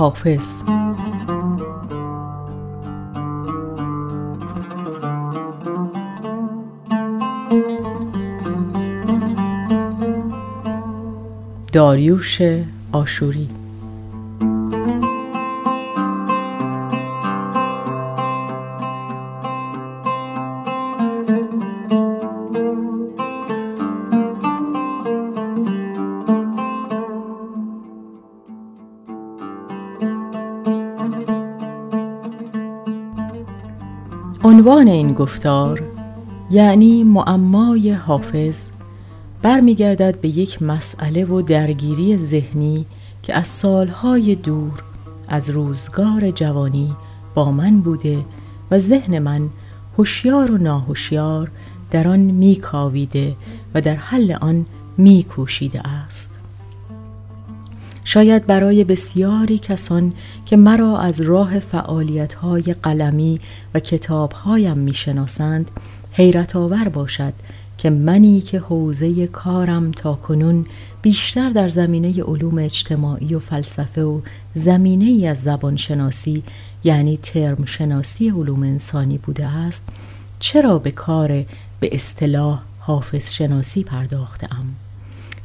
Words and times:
حافظ. 0.00 0.62
داریوش 11.72 12.42
آشوری. 12.92 13.48
این 34.90 35.12
گفتار 35.12 35.82
یعنی 36.50 37.04
معمای 37.04 37.92
حافظ 37.92 38.68
برمیگردد 39.42 40.20
به 40.20 40.28
یک 40.28 40.62
مسئله 40.62 41.24
و 41.24 41.42
درگیری 41.42 42.16
ذهنی 42.16 42.86
که 43.22 43.34
از 43.34 43.46
سالهای 43.46 44.34
دور 44.34 44.82
از 45.28 45.50
روزگار 45.50 46.30
جوانی 46.30 46.96
با 47.34 47.52
من 47.52 47.80
بوده 47.80 48.24
و 48.70 48.78
ذهن 48.78 49.18
من 49.18 49.48
هوشیار 49.98 50.50
و 50.50 50.58
ناهوشیار 50.58 51.50
در 51.90 52.08
آن 52.08 52.20
میکاویده 52.20 53.36
و 53.74 53.80
در 53.80 53.96
حل 53.96 54.36
آن 54.40 54.66
میکوشیده 54.98 55.88
است. 55.88 56.39
شاید 58.12 58.46
برای 58.46 58.84
بسیاری 58.84 59.58
کسان 59.58 60.12
که 60.46 60.56
مرا 60.56 60.98
از 60.98 61.20
راه 61.20 61.58
فعالیت‌های 61.58 62.74
قلمی 62.82 63.40
و 63.74 63.80
کتابهایم 63.80 64.78
می‌شناسند 64.78 65.70
حیرت 66.12 66.56
آور 66.56 66.88
باشد 66.88 67.32
که 67.78 67.90
منی 67.90 68.40
که 68.40 68.58
حوزه 68.58 69.26
کارم 69.26 69.90
تا 69.90 70.14
کنون 70.14 70.66
بیشتر 71.02 71.50
در 71.50 71.68
زمینه 71.68 72.22
علوم 72.22 72.58
اجتماعی 72.58 73.34
و 73.34 73.38
فلسفه 73.38 74.02
و 74.02 74.20
زمینه 74.54 75.04
ای 75.04 75.26
از 75.26 75.42
زبان 75.42 75.76
شناسی 75.76 76.42
یعنی 76.84 77.18
ترم 77.22 77.64
شناسی 77.64 78.28
علوم 78.28 78.62
انسانی 78.62 79.18
بوده 79.18 79.46
است 79.46 79.88
چرا 80.38 80.78
به 80.78 80.90
کار 80.90 81.28
به 81.80 81.88
اصطلاح 81.92 82.62
حافظ 82.78 83.32
شناسی 83.32 83.84
پرداخته 83.84 84.54
ام؟ 84.54 84.89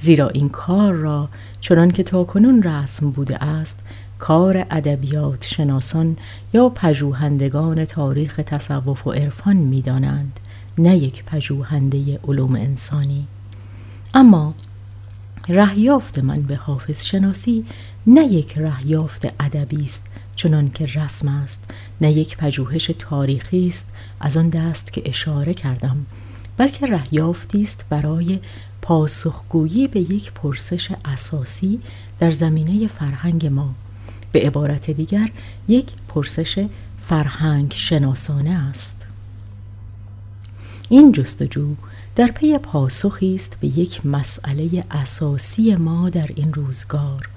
زیرا 0.05 0.29
این 0.29 0.49
کار 0.49 0.93
را 0.93 1.29
چنان 1.61 1.91
که 1.91 2.03
تا 2.03 2.23
کنون 2.23 2.63
رسم 2.63 3.11
بوده 3.11 3.43
است 3.43 3.79
کار 4.19 4.65
ادبیات 4.71 5.45
شناسان 5.45 6.17
یا 6.53 6.69
پژوهندگان 6.69 7.85
تاریخ 7.85 8.41
تصوف 8.45 9.07
و 9.07 9.11
عرفان 9.11 9.55
می‌دانند 9.55 10.39
نه 10.77 10.97
یک 10.97 11.23
پژوهنده 11.23 12.19
علوم 12.27 12.55
انسانی. 12.55 13.27
اما 14.13 14.53
رهیافت 15.49 16.19
من 16.19 16.41
به 16.41 16.55
حافظ 16.55 17.05
شناسی 17.05 17.65
نه 18.07 18.25
یک 18.25 18.57
رهیافت 18.57 19.25
ادبی 19.39 19.83
است 19.83 20.05
چنان 20.35 20.71
که 20.71 20.85
رسم 20.85 21.27
است 21.27 21.63
نه 22.01 22.11
یک 22.11 22.37
پژوهش 22.37 22.91
تاریخی 22.99 23.67
است 23.67 23.87
از 24.19 24.37
آن 24.37 24.49
دست 24.49 24.93
که 24.93 25.01
اشاره 25.05 25.53
کردم 25.53 26.05
بلکه 26.57 26.85
رهیافتی 26.85 27.61
است 27.61 27.85
برای 27.89 28.39
پاسخگویی 28.85 29.87
به 29.87 29.99
یک 29.99 30.31
پرسش 30.31 30.91
اساسی 31.05 31.79
در 32.19 32.31
زمینه 32.31 32.87
فرهنگ 32.87 33.45
ما. 33.45 33.73
به 34.31 34.39
عبارت 34.39 34.91
دیگر 34.91 35.31
یک 35.67 35.85
پرسش 36.07 36.65
فرهنگ 37.07 37.73
شناسانه 37.75 38.49
است. 38.49 39.05
این 40.89 41.11
جستجو 41.11 41.75
در 42.15 42.27
پی 42.27 42.57
پاسخی 42.57 43.35
است 43.35 43.57
به 43.59 43.67
یک 43.67 44.05
مسئله 44.05 44.83
اساسی 44.91 45.75
ما 45.75 46.09
در 46.09 46.29
این 46.35 46.53
روزگار. 46.53 47.29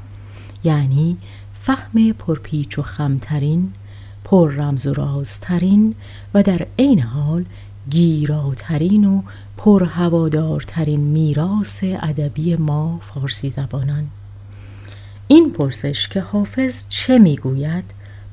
یعنی 0.65 1.17
فهم 1.63 2.13
پرپیچ 2.13 2.79
و 2.79 2.83
خمترین 2.83 3.73
پر 4.25 4.53
رمز 4.53 4.87
و 4.87 4.95
رازترین 4.95 5.95
و 6.35 6.43
در 6.43 6.67
عین 6.79 7.01
حال 7.01 7.45
گیراترین 7.91 9.05
و 9.05 9.23
پرهوادارترین 9.57 11.01
میراث 11.01 11.85
ادبی 11.85 12.57
ما 12.57 13.01
فارسی 13.15 13.51
زبانان. 13.51 14.07
این 15.29 15.53
پرسش 15.53 16.09
که 16.09 16.21
حافظ 16.21 16.83
چه 16.89 17.19
می‌گوید؟ 17.19 17.85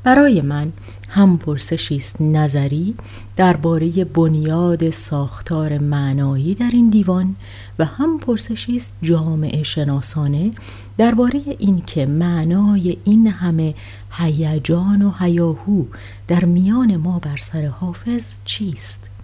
برای 0.03 0.41
من 0.41 0.73
هم 1.09 1.37
پرسشی 1.37 1.95
است 1.95 2.21
نظری 2.21 2.95
درباره 3.35 4.05
بنیاد 4.05 4.89
ساختار 4.89 5.77
معنایی 5.77 6.55
در 6.55 6.69
این 6.73 6.89
دیوان 6.89 7.35
و 7.79 7.85
هم 7.85 8.19
پرسشی 8.19 8.75
است 8.75 8.97
جامعه 9.01 9.63
شناسانه 9.63 10.51
درباره 10.97 11.41
اینکه 11.59 12.05
معنای 12.05 12.97
این 13.03 13.27
همه 13.27 13.75
هیجان 14.11 15.01
و 15.01 15.11
هیاهو 15.19 15.83
در 16.27 16.45
میان 16.45 16.95
ما 16.95 17.19
بر 17.19 17.37
سر 17.37 17.65
حافظ 17.65 18.29
چیست. 18.45 19.14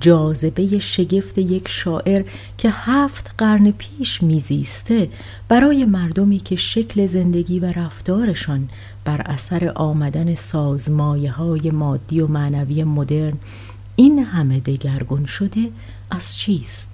جاذبه 0.00 0.78
شگفت 0.78 1.38
یک 1.38 1.68
شاعر 1.68 2.24
که 2.58 2.70
هفت 2.70 3.34
قرن 3.38 3.70
پیش 3.70 4.22
میزیسته 4.22 5.08
برای 5.48 5.84
مردمی 5.84 6.38
که 6.38 6.56
شکل 6.56 7.06
زندگی 7.06 7.60
و 7.60 7.72
رفتارشان 7.72 8.68
بر 9.04 9.20
اثر 9.20 9.72
آمدن 9.74 10.34
سازمایه 10.34 11.30
های 11.30 11.70
مادی 11.70 12.20
و 12.20 12.26
معنوی 12.26 12.84
مدرن 12.84 13.34
این 13.96 14.18
همه 14.18 14.60
دگرگون 14.60 15.26
شده 15.26 15.68
از 16.10 16.36
چیست؟ 16.36 16.88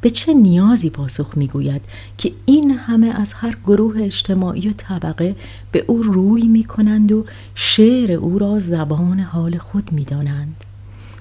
به 0.00 0.10
چه 0.10 0.34
نیازی 0.34 0.90
پاسخ 0.90 1.36
می‌گوید 1.36 1.82
که 2.18 2.32
این 2.46 2.70
همه 2.70 3.06
از 3.06 3.32
هر 3.32 3.56
گروه 3.64 4.02
اجتماعی 4.02 4.68
و 4.68 4.72
طبقه 4.72 5.36
به 5.72 5.84
او 5.86 6.02
روی 6.02 6.48
می 6.48 6.64
کنند 6.64 7.12
و 7.12 7.24
شعر 7.54 8.12
او 8.12 8.38
را 8.38 8.58
زبان 8.58 9.20
حال 9.20 9.58
خود 9.58 9.92
می 9.92 10.04
دانند 10.04 10.64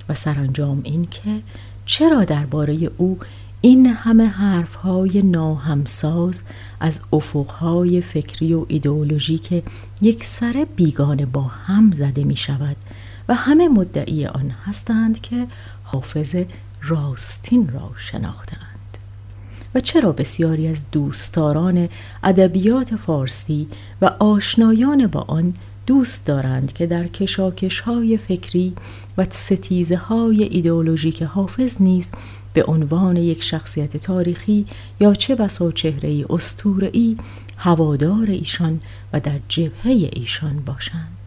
و 0.09 0.13
سرانجام 0.13 0.81
این 0.83 1.05
که 1.05 1.41
چرا 1.85 2.23
درباره 2.23 2.91
او 2.97 3.19
این 3.61 3.85
همه 3.85 4.27
حرفهای 4.27 5.21
ناهمساز 5.21 6.43
از 6.79 7.01
افقهای 7.13 8.01
فکری 8.01 8.53
و 8.53 8.65
ایدئولوژی 8.67 9.41
یک 10.01 10.25
سر 10.25 10.67
بیگانه 10.75 11.25
با 11.25 11.41
هم 11.41 11.91
زده 11.91 12.23
می 12.23 12.37
شود 12.37 12.75
و 13.27 13.33
همه 13.33 13.67
مدعی 13.67 14.25
آن 14.25 14.51
هستند 14.65 15.21
که 15.21 15.47
حافظ 15.83 16.35
راستین 16.81 17.69
را 17.69 17.91
شناختند. 17.97 18.69
و 19.75 19.79
چرا 19.79 20.11
بسیاری 20.11 20.67
از 20.67 20.91
دوستداران 20.91 21.89
ادبیات 22.23 22.95
فارسی 22.95 23.67
و 24.01 24.05
آشنایان 24.05 25.07
با 25.07 25.19
آن 25.19 25.53
دوست 25.89 26.25
دارند 26.25 26.73
که 26.73 26.85
در 26.85 27.07
کشاکش 27.07 27.79
های 27.79 28.17
فکری 28.17 28.73
و 29.17 29.25
ستیزه 29.29 29.95
های 29.95 30.43
ایدئولوژیک 30.43 31.23
حافظ 31.23 31.81
نیز 31.81 32.11
به 32.53 32.63
عنوان 32.63 33.17
یک 33.17 33.43
شخصیت 33.43 33.97
تاریخی 33.97 34.65
یا 34.99 35.13
چه 35.13 35.35
بسا 35.35 35.71
چهره 35.71 36.09
ای 36.91 37.17
هوادار 37.57 38.27
ایشان 38.27 38.79
و 39.13 39.19
در 39.19 39.39
جبهه 39.47 40.09
ایشان 40.13 40.59
باشند. 40.65 41.17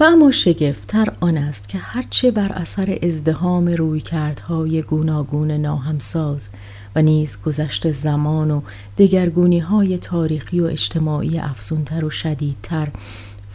و 0.00 0.04
اما 0.04 0.30
شگفتتر 0.30 1.12
آن 1.20 1.36
است 1.36 1.68
که 1.68 1.78
هرچه 1.78 2.30
بر 2.30 2.52
اثر 2.52 2.98
ازدهام 3.02 3.68
رویکردهای 3.68 4.82
گوناگون 4.82 5.50
ناهمساز 5.50 6.48
و 6.94 7.02
نیز 7.02 7.38
گذشت 7.46 7.92
زمان 7.92 8.50
و 8.50 8.60
دگرگونی 8.98 9.58
های 9.58 9.98
تاریخی 9.98 10.60
و 10.60 10.64
اجتماعی 10.64 11.38
افزونتر 11.38 12.04
و 12.04 12.10
شدیدتر. 12.10 12.88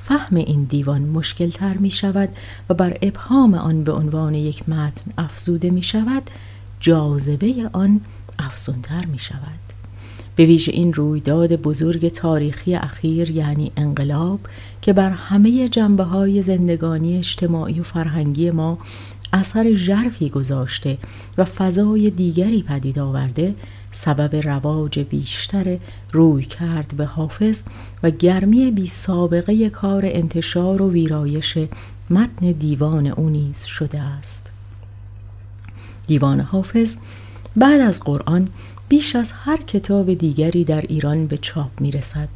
فهم 0.03 0.35
این 0.37 0.63
دیوان 0.63 1.01
مشکل 1.01 1.49
تر 1.49 1.77
می 1.77 1.91
شود 1.91 2.29
و 2.69 2.73
بر 2.73 2.97
ابهام 3.01 3.53
آن 3.53 3.83
به 3.83 3.91
عنوان 3.91 4.33
یک 4.33 4.69
متن 4.69 5.11
افزوده 5.17 5.69
می 5.69 5.83
شود 5.83 6.23
جاذبه 6.79 7.69
آن 7.73 8.01
افزونتر 8.39 9.05
می 9.05 9.19
شود 9.19 9.65
به 10.35 10.45
ویژه 10.45 10.71
این 10.71 10.93
رویداد 10.93 11.55
بزرگ 11.55 12.09
تاریخی 12.09 12.75
اخیر 12.75 13.29
یعنی 13.31 13.71
انقلاب 13.77 14.39
که 14.81 14.93
بر 14.93 15.09
همه 15.09 15.69
جنبه 15.69 16.03
های 16.03 16.41
زندگانی 16.41 17.17
اجتماعی 17.17 17.79
و 17.79 17.83
فرهنگی 17.83 18.51
ما 18.51 18.77
اثر 19.35 19.73
ژرفی 19.73 20.29
گذاشته 20.29 20.97
و 21.37 21.43
فضای 21.43 22.09
دیگری 22.09 22.63
پدید 22.63 22.99
آورده 22.99 23.55
سبب 23.91 24.35
رواج 24.35 24.99
بیشتر 24.99 25.77
روی 26.11 26.43
کرد 26.43 26.93
به 26.97 27.05
حافظ 27.05 27.63
و 28.03 28.09
گرمی 28.09 28.71
بی 28.71 28.87
سابقه 28.87 29.69
کار 29.69 30.03
انتشار 30.05 30.81
و 30.81 30.91
ویرایش 30.91 31.57
متن 32.09 32.51
دیوان 32.51 33.07
او 33.07 33.29
نیز 33.29 33.63
شده 33.63 33.99
است. 33.99 34.47
دیوان 36.07 36.39
حافظ 36.39 36.95
بعد 37.55 37.81
از 37.81 37.99
قرآن 37.99 38.47
بیش 38.89 39.15
از 39.15 39.31
هر 39.31 39.57
کتاب 39.57 40.13
دیگری 40.13 40.63
در 40.63 40.81
ایران 40.81 41.27
به 41.27 41.37
چاپ 41.37 41.81
می 41.81 41.91
رسد 41.91 42.29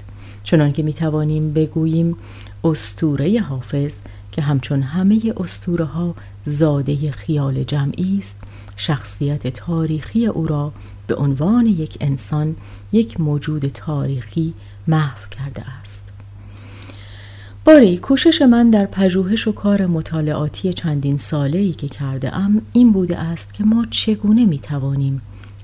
چنان 0.43 0.71
که 0.71 0.83
می 0.83 0.93
توانیم 0.93 1.53
بگوییم 1.53 2.15
استوره 2.63 3.41
حافظ 3.41 3.99
که 4.31 4.41
همچون 4.41 4.81
همه 4.81 5.33
استوره 5.37 5.85
ها 5.85 6.15
زاده 6.49 7.11
خیال 7.11 7.63
جمعی 7.63 8.17
است. 8.17 8.41
شخصیت 8.75 9.47
تاریخی 9.47 10.27
او 10.27 10.47
را 10.47 10.71
به 11.07 11.15
عنوان 11.15 11.65
یک 11.65 11.97
انسان 12.01 12.55
یک 12.91 13.19
موجود 13.19 13.67
تاریخی 13.67 14.53
محو 14.87 15.29
کرده 15.31 15.63
است. 15.81 16.09
باری 17.65 17.97
کوشش 17.97 18.41
من 18.41 18.69
در 18.69 18.85
پژوهش 18.85 19.47
و 19.47 19.51
کار 19.51 19.85
مطالعاتی 19.85 20.73
چندین 20.73 21.17
ساله 21.17 21.57
ای 21.57 21.71
که 21.71 21.87
کرده 21.87 22.35
ام 22.35 22.61
این 22.73 22.91
بوده 22.91 23.17
است 23.17 23.53
که 23.53 23.63
ما 23.63 23.85
چگونه 23.91 24.45
می 24.45 24.59
توانیم 24.59 25.21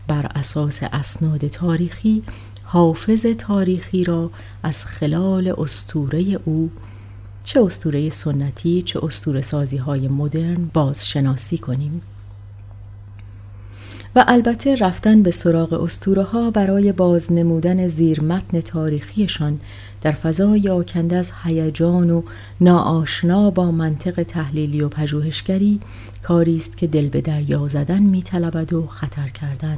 بر 0.08 0.26
اساس 0.36 0.80
اسناد 0.84 1.48
تاریخی 1.48 2.24
حافظ 2.64 3.26
تاریخی 3.26 4.04
را 4.04 4.32
از 4.64 4.86
خلال 4.86 5.54
استوره 5.58 6.40
او 6.46 6.72
چه 7.46 7.64
استوره 7.64 8.10
سنتی 8.10 8.82
چه 8.82 9.06
استوره 9.06 9.42
سازی 9.42 9.78
های 9.78 10.08
مدرن 10.08 10.70
بازشناسی 10.74 11.58
کنیم؟ 11.58 12.02
و 14.16 14.26
البته 14.28 14.76
رفتن 14.76 15.24
به 15.24 15.32
سراغ 15.32 15.74
استوره 15.74 16.24
ها 16.24 16.52
برای 16.52 16.92
بازنمودن 16.92 17.88
زیر 17.88 18.22
متن 18.22 18.62
تاریخیشان 18.62 19.60
در 20.02 20.12
فضای 20.12 20.70
آکنده 20.70 21.16
از 21.16 21.32
هیجان 21.44 22.10
و 22.10 22.22
ناآشنا 22.62 23.50
با 23.50 23.72
منطق 23.72 24.24
تحلیلی 24.24 24.82
و 24.82 24.90
پژوهشگری 24.90 25.80
کاری 26.24 26.56
است 26.56 26.78
که 26.78 26.88
دل 26.88 27.10
به 27.10 27.22
دریا 27.22 27.68
زدن 27.68 28.04
میطلبد 28.04 28.74
و 28.74 28.88
خطر 28.88 29.30
کردن. 29.30 29.78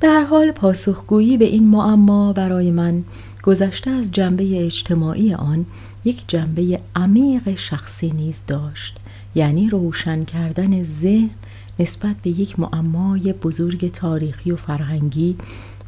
به 0.00 0.08
هر 0.08 0.24
حال 0.24 0.50
پاسخگویی 0.50 1.36
به 1.36 1.44
این 1.44 1.68
معما 1.68 2.32
برای 2.32 2.70
من 2.70 3.04
گذشته 3.42 3.90
از 3.90 4.10
جنبه 4.10 4.64
اجتماعی 4.64 5.34
آن 5.34 5.66
یک 6.04 6.24
جنبه 6.28 6.80
عمیق 6.96 7.54
شخصی 7.54 8.10
نیز 8.10 8.42
داشت. 8.46 8.98
یعنی 9.34 9.70
روشن 9.70 10.24
کردن 10.24 10.84
ذهن 10.84 11.30
نسبت 11.78 12.16
به 12.22 12.30
یک 12.30 12.60
معمای 12.60 13.32
بزرگ 13.32 13.90
تاریخی 13.90 14.52
و 14.52 14.56
فرهنگی 14.56 15.36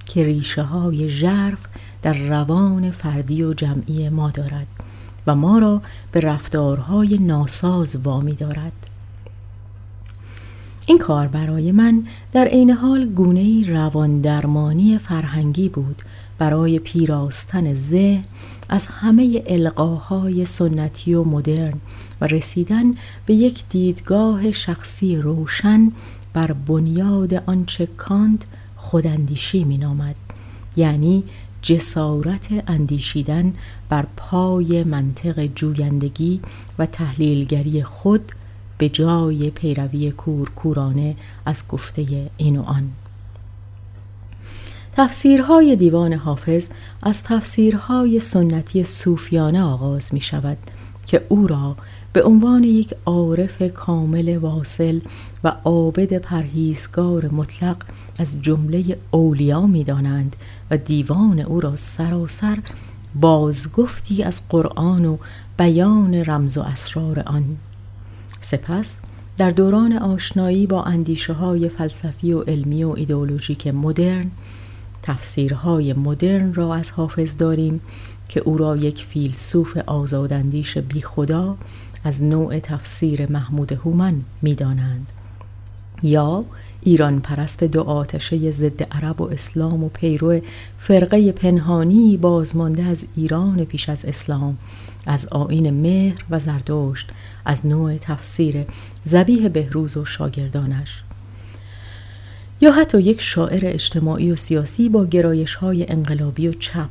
که 0.06 0.24
ریشه 0.24 0.62
های 0.62 1.08
ژرف 1.08 1.58
در 2.02 2.12
روان 2.12 2.90
فردی 2.90 3.42
و 3.42 3.52
جمعی 3.52 4.08
ما 4.08 4.30
دارد 4.30 4.66
و 5.26 5.34
ما 5.34 5.58
را 5.58 5.82
به 6.12 6.20
رفتارهای 6.20 7.18
ناساز 7.18 7.96
وامی 7.96 8.32
دارد. 8.34 8.72
این 10.86 10.98
کار 10.98 11.26
برای 11.26 11.72
من 11.72 12.06
در 12.32 12.44
عین 12.44 12.70
حال 12.70 13.06
گونه 13.06 13.68
روان 13.68 14.20
درمانی 14.20 14.98
فرهنگی 14.98 15.68
بود. 15.68 16.02
برای 16.38 16.78
پیراستن 16.78 17.74
ذهن 17.74 18.24
از 18.68 18.86
همه 18.86 19.42
القاهای 19.46 20.46
سنتی 20.46 21.14
و 21.14 21.24
مدرن 21.24 21.74
و 22.20 22.26
رسیدن 22.26 22.94
به 23.26 23.34
یک 23.34 23.62
دیدگاه 23.70 24.52
شخصی 24.52 25.16
روشن 25.16 25.92
بر 26.32 26.52
بنیاد 26.52 27.34
آنچه 27.34 27.86
کانت 27.86 28.42
خوداندیشی 28.76 29.64
مینامد 29.64 30.14
یعنی 30.76 31.24
جسارت 31.62 32.46
اندیشیدن 32.66 33.52
بر 33.88 34.06
پای 34.16 34.84
منطق 34.84 35.46
جویندگی 35.46 36.40
و 36.78 36.86
تحلیلگری 36.86 37.82
خود 37.82 38.32
به 38.78 38.88
جای 38.88 39.50
پیروی 39.50 40.10
کورکورانه 40.10 41.16
از 41.46 41.68
گفته 41.68 42.30
این 42.36 42.56
و 42.56 42.62
آن. 42.62 42.90
تفسیرهای 44.96 45.76
دیوان 45.76 46.12
حافظ 46.12 46.68
از 47.02 47.22
تفسیرهای 47.22 48.20
سنتی 48.20 48.84
صوفیانه 48.84 49.62
آغاز 49.62 50.14
می 50.14 50.20
شود 50.20 50.58
که 51.06 51.26
او 51.28 51.46
را 51.46 51.76
به 52.12 52.22
عنوان 52.22 52.64
یک 52.64 52.94
عارف 53.06 53.62
کامل 53.74 54.36
واصل 54.36 55.00
و 55.44 55.52
عابد 55.64 56.18
پرهیزگار 56.18 57.28
مطلق 57.32 57.76
از 58.18 58.42
جمله 58.42 58.98
اولیا 59.10 59.66
می 59.66 59.84
دانند 59.84 60.36
و 60.70 60.76
دیوان 60.76 61.40
او 61.40 61.60
را 61.60 61.76
سراسر 61.76 62.58
بازگفتی 63.14 64.22
از 64.22 64.42
قرآن 64.48 65.04
و 65.04 65.16
بیان 65.58 66.14
رمز 66.14 66.58
و 66.58 66.62
اسرار 66.62 67.20
آن. 67.26 67.44
سپس 68.40 68.98
در 69.38 69.50
دوران 69.50 69.92
آشنایی 69.92 70.66
با 70.66 70.82
اندیشه 70.82 71.32
های 71.32 71.68
فلسفی 71.68 72.32
و 72.32 72.40
علمی 72.40 72.84
و 72.84 72.94
ایدئولوژیک 72.96 73.66
مدرن 73.66 74.30
تفسیرهای 75.06 75.92
مدرن 75.92 76.54
را 76.54 76.74
از 76.74 76.90
حافظ 76.90 77.36
داریم 77.36 77.80
که 78.28 78.40
او 78.40 78.56
را 78.56 78.76
یک 78.76 79.04
فیلسوف 79.04 79.76
آزاداندیش 79.76 80.78
بی 80.78 81.00
خدا 81.00 81.56
از 82.04 82.22
نوع 82.22 82.58
تفسیر 82.58 83.32
محمود 83.32 83.72
هومن 83.72 84.20
می 84.42 84.54
دانند. 84.54 85.06
یا 86.02 86.44
ایران 86.82 87.20
پرست 87.20 87.64
دو 87.64 87.82
آتشه 87.82 88.50
ضد 88.50 88.82
عرب 88.82 89.20
و 89.20 89.24
اسلام 89.24 89.84
و 89.84 89.88
پیرو 89.88 90.40
فرقه 90.78 91.32
پنهانی 91.32 92.16
بازمانده 92.16 92.82
از 92.82 93.06
ایران 93.16 93.64
پیش 93.64 93.88
از 93.88 94.04
اسلام 94.04 94.56
از 95.06 95.26
آین 95.26 95.70
مهر 95.70 96.24
و 96.30 96.40
زردشت 96.40 97.10
از 97.44 97.66
نوع 97.66 97.96
تفسیر 97.96 98.64
زبیه 99.04 99.48
بهروز 99.48 99.96
و 99.96 100.04
شاگردانش 100.04 101.03
یا 102.64 102.72
حتی 102.72 103.00
یک 103.00 103.20
شاعر 103.20 103.60
اجتماعی 103.64 104.32
و 104.32 104.36
سیاسی 104.36 104.88
با 104.88 105.06
گرایش 105.06 105.54
های 105.54 105.90
انقلابی 105.90 106.48
و 106.48 106.52
چپ 106.52 106.88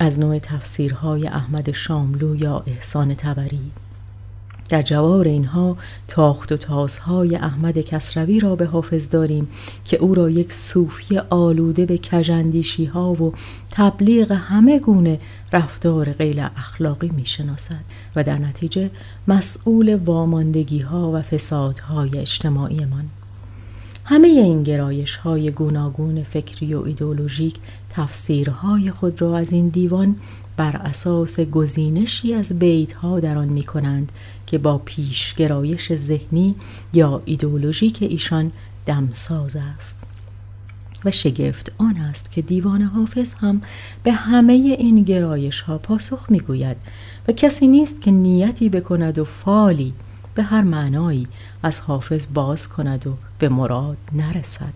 از 0.00 0.18
نوع 0.18 0.38
تفسیرهای 0.38 1.26
احمد 1.26 1.72
شاملو 1.72 2.36
یا 2.36 2.62
احسان 2.66 3.14
تبری 3.14 3.70
در 4.68 4.82
جوار 4.82 5.28
اینها 5.28 5.76
تاخت 6.08 6.52
و 6.52 6.56
تازهای 6.56 7.36
احمد 7.36 7.78
کسروی 7.78 8.40
را 8.40 8.56
به 8.56 8.66
حافظ 8.66 9.10
داریم 9.10 9.48
که 9.84 9.96
او 9.96 10.14
را 10.14 10.30
یک 10.30 10.52
صوفی 10.52 11.18
آلوده 11.18 11.86
به 11.86 11.98
کجندیشی 11.98 12.84
ها 12.84 13.12
و 13.12 13.34
تبلیغ 13.70 14.32
همه 14.32 14.78
گونه 14.78 15.20
رفتار 15.52 16.12
غیر 16.12 16.40
اخلاقی 16.40 17.08
می 17.08 17.26
شناسد 17.26 17.84
و 18.16 18.24
در 18.24 18.38
نتیجه 18.38 18.90
مسئول 19.28 19.94
واماندگی 19.94 20.80
ها 20.80 21.12
و 21.12 21.22
فسادهای 21.22 22.18
اجتماعی 22.18 22.84
من. 22.84 23.19
همه 24.10 24.28
این 24.28 24.62
گرایش 24.62 25.16
های 25.16 25.50
گوناگون 25.50 26.22
فکری 26.22 26.74
و 26.74 26.82
ایدولوژیک 26.82 27.54
تفسیرهای 27.90 28.90
خود 28.90 29.20
را 29.20 29.38
از 29.38 29.52
این 29.52 29.68
دیوان 29.68 30.16
بر 30.56 30.76
اساس 30.76 31.40
گزینشی 31.40 32.34
از 32.34 32.58
بیت 32.58 32.92
ها 32.92 33.20
در 33.20 33.38
آن 33.38 33.48
می 33.48 33.62
کنند 33.62 34.12
که 34.46 34.58
با 34.58 34.78
پیش 34.78 35.34
گرایش 35.34 35.94
ذهنی 35.94 36.54
یا 36.92 37.22
ایدولوژیک 37.24 37.98
ایشان 38.00 38.52
دمساز 38.86 39.56
است. 39.56 39.98
و 41.04 41.10
شگفت 41.10 41.72
آن 41.78 41.96
است 41.96 42.32
که 42.32 42.42
دیوان 42.42 42.82
حافظ 42.82 43.34
هم 43.34 43.62
به 44.02 44.12
همه 44.12 44.52
این 44.52 45.02
گرایش 45.02 45.60
ها 45.60 45.78
پاسخ 45.78 46.26
می 46.30 46.40
گوید 46.40 46.76
و 47.28 47.32
کسی 47.32 47.66
نیست 47.66 48.00
که 48.00 48.10
نیتی 48.10 48.68
بکند 48.68 49.18
و 49.18 49.24
فالی 49.24 49.92
به 50.40 50.46
هر 50.46 50.62
معنایی 50.62 51.26
از 51.62 51.80
حافظ 51.80 52.26
باز 52.34 52.68
کند 52.68 53.06
و 53.06 53.16
به 53.38 53.48
مراد 53.48 53.96
نرسد. 54.12 54.74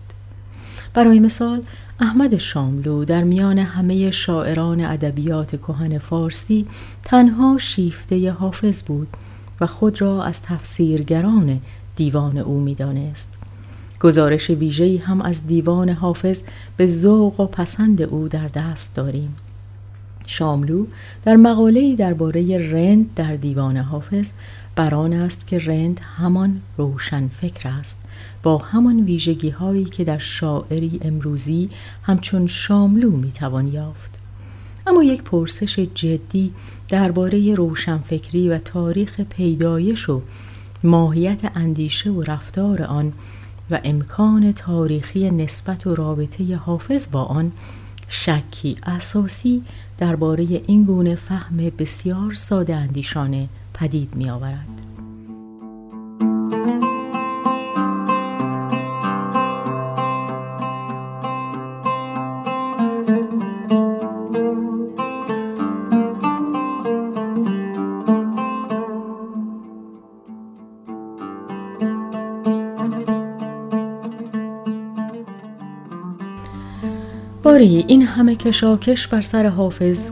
برای 0.93 1.19
مثال 1.19 1.61
احمد 1.99 2.37
شاملو 2.37 3.05
در 3.05 3.23
میان 3.23 3.59
همه 3.59 4.11
شاعران 4.11 4.85
ادبیات 4.85 5.55
کهن 5.55 5.97
فارسی 5.97 6.67
تنها 7.03 7.57
شیفته 7.57 8.31
حافظ 8.31 8.83
بود 8.83 9.07
و 9.61 9.67
خود 9.67 10.01
را 10.01 10.23
از 10.23 10.41
تفسیرگران 10.41 11.61
دیوان 11.95 12.37
او 12.37 12.59
می‌دانست. 12.59 13.33
گزارش 13.99 14.49
ویژه‌ای 14.49 14.97
هم 14.97 15.21
از 15.21 15.47
دیوان 15.47 15.89
حافظ 15.89 16.43
به 16.77 16.85
ذوق 16.85 17.39
و 17.39 17.45
پسند 17.45 18.01
او 18.01 18.27
در 18.27 18.47
دست 18.47 18.95
داریم. 18.95 19.35
شاملو 20.27 20.85
در 21.25 21.35
مقاله‌ای 21.35 21.95
درباره 21.95 22.71
رند 22.71 23.13
در 23.15 23.35
دیوان 23.35 23.77
حافظ 23.77 24.31
بران 24.75 25.13
است 25.13 25.47
که 25.47 25.59
رند 25.59 25.99
همان 26.17 26.61
روشن 26.77 27.27
فکر 27.27 27.69
است 27.69 28.01
با 28.43 28.57
همان 28.57 28.99
ویژگی 28.99 29.49
هایی 29.49 29.85
که 29.85 30.03
در 30.03 30.17
شاعری 30.17 30.99
امروزی 31.01 31.69
همچون 32.03 32.47
شاملو 32.47 33.11
می‌توان 33.11 33.67
یافت. 33.67 34.19
اما 34.87 35.03
یک 35.03 35.23
پرسش 35.23 35.79
جدی 35.79 36.51
درباره 36.89 37.55
روشنفکری 37.55 38.49
و 38.49 38.57
تاریخ 38.57 39.21
پیدایش 39.21 40.09
و 40.09 40.21
ماهیت 40.83 41.51
اندیشه 41.55 42.09
و 42.09 42.21
رفتار 42.21 42.81
آن 42.81 43.13
و 43.71 43.79
امکان 43.83 44.51
تاریخی 44.51 45.31
نسبت 45.31 45.87
و 45.87 45.95
رابطه 45.95 46.55
حافظ 46.55 47.11
با 47.11 47.23
آن 47.23 47.51
شکی 48.07 48.77
اساسی 48.83 49.63
درباره 49.97 50.43
این 50.67 50.83
گونه 50.83 51.15
فهم 51.15 51.57
بسیار 51.57 52.33
ساده 52.33 52.75
اندیشانه 52.75 53.49
پدید 53.75 54.15
می 54.15 54.29
آورد. 54.29 54.67
باری 77.43 77.85
این 77.87 78.01
همه 78.01 78.35
کشاکش 78.35 79.07
بر 79.07 79.21
سر 79.21 79.45
حافظ 79.45 80.11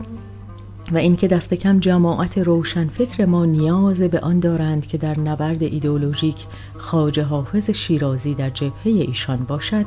و 0.94 0.98
اینکه 0.98 1.28
دست 1.28 1.54
کم 1.54 1.80
جماعت 1.80 2.38
روشن 2.38 2.88
فکر 2.88 3.26
ما 3.26 3.44
نیاز 3.44 4.02
به 4.02 4.20
آن 4.20 4.40
دارند 4.40 4.86
که 4.86 4.98
در 4.98 5.20
نبرد 5.20 5.62
ایدولوژیک 5.62 6.46
خاج 6.76 7.20
حافظ 7.20 7.70
شیرازی 7.70 8.34
در 8.34 8.50
جبهه 8.50 8.86
ایشان 8.86 9.36
باشد 9.36 9.86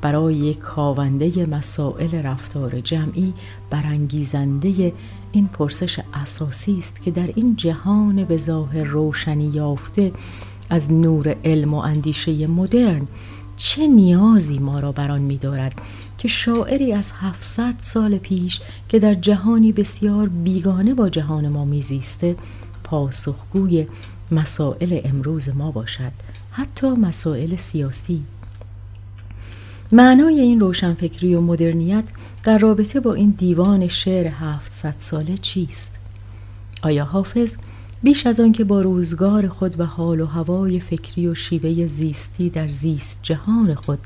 برای 0.00 0.34
یک 0.34 0.58
کاونده 0.58 1.46
مسائل 1.46 2.14
رفتار 2.14 2.80
جمعی 2.80 3.32
برانگیزنده 3.70 4.92
این 5.32 5.48
پرسش 5.48 6.00
اساسی 6.14 6.78
است 6.78 7.02
که 7.02 7.10
در 7.10 7.30
این 7.34 7.56
جهان 7.56 8.24
به 8.24 8.36
ظاهر 8.36 8.84
روشنی 8.84 9.50
یافته 9.54 10.12
از 10.70 10.92
نور 10.92 11.36
علم 11.44 11.74
و 11.74 11.78
اندیشه 11.78 12.46
مدرن 12.46 13.06
چه 13.56 13.86
نیازی 13.86 14.58
ما 14.58 14.80
را 14.80 14.92
بر 14.92 15.10
آن 15.10 15.20
می‌دارد؟ 15.20 15.82
که 16.18 16.28
شاعری 16.28 16.92
از 16.92 17.12
700 17.20 17.74
سال 17.78 18.18
پیش 18.18 18.60
که 18.88 18.98
در 18.98 19.14
جهانی 19.14 19.72
بسیار 19.72 20.28
بیگانه 20.28 20.94
با 20.94 21.08
جهان 21.08 21.48
ما 21.48 21.64
میزیسته 21.64 22.36
پاسخگوی 22.84 23.86
مسائل 24.30 25.00
امروز 25.04 25.48
ما 25.48 25.70
باشد 25.70 26.12
حتی 26.50 26.86
مسائل 26.86 27.56
سیاسی 27.56 28.22
معنای 29.92 30.40
این 30.40 30.60
روشنفکری 30.60 31.34
و 31.34 31.40
مدرنیت 31.40 32.04
در 32.44 32.58
رابطه 32.58 33.00
با 33.00 33.14
این 33.14 33.30
دیوان 33.30 33.88
شعر 33.88 34.26
700 34.26 34.94
ساله 34.98 35.36
چیست؟ 35.36 35.94
آیا 36.82 37.04
حافظ 37.04 37.56
بیش 38.02 38.26
از 38.26 38.40
آن 38.40 38.52
که 38.52 38.64
با 38.64 38.80
روزگار 38.80 39.48
خود 39.48 39.80
و 39.80 39.84
حال 39.84 40.20
و 40.20 40.26
هوای 40.26 40.80
فکری 40.80 41.26
و 41.26 41.34
شیوه 41.34 41.86
زیستی 41.86 42.50
در 42.50 42.68
زیست 42.68 43.20
جهان 43.22 43.74
خود 43.74 43.98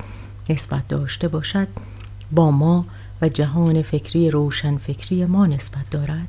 نسبت 0.50 0.88
داشته 0.88 1.28
باشد 1.28 1.68
با 2.32 2.50
ما 2.50 2.84
و 3.22 3.28
جهان 3.28 3.82
فکری 3.82 4.30
روشن 4.30 4.76
فکری 4.76 5.24
ما 5.24 5.46
نسبت 5.46 5.90
دارد 5.90 6.28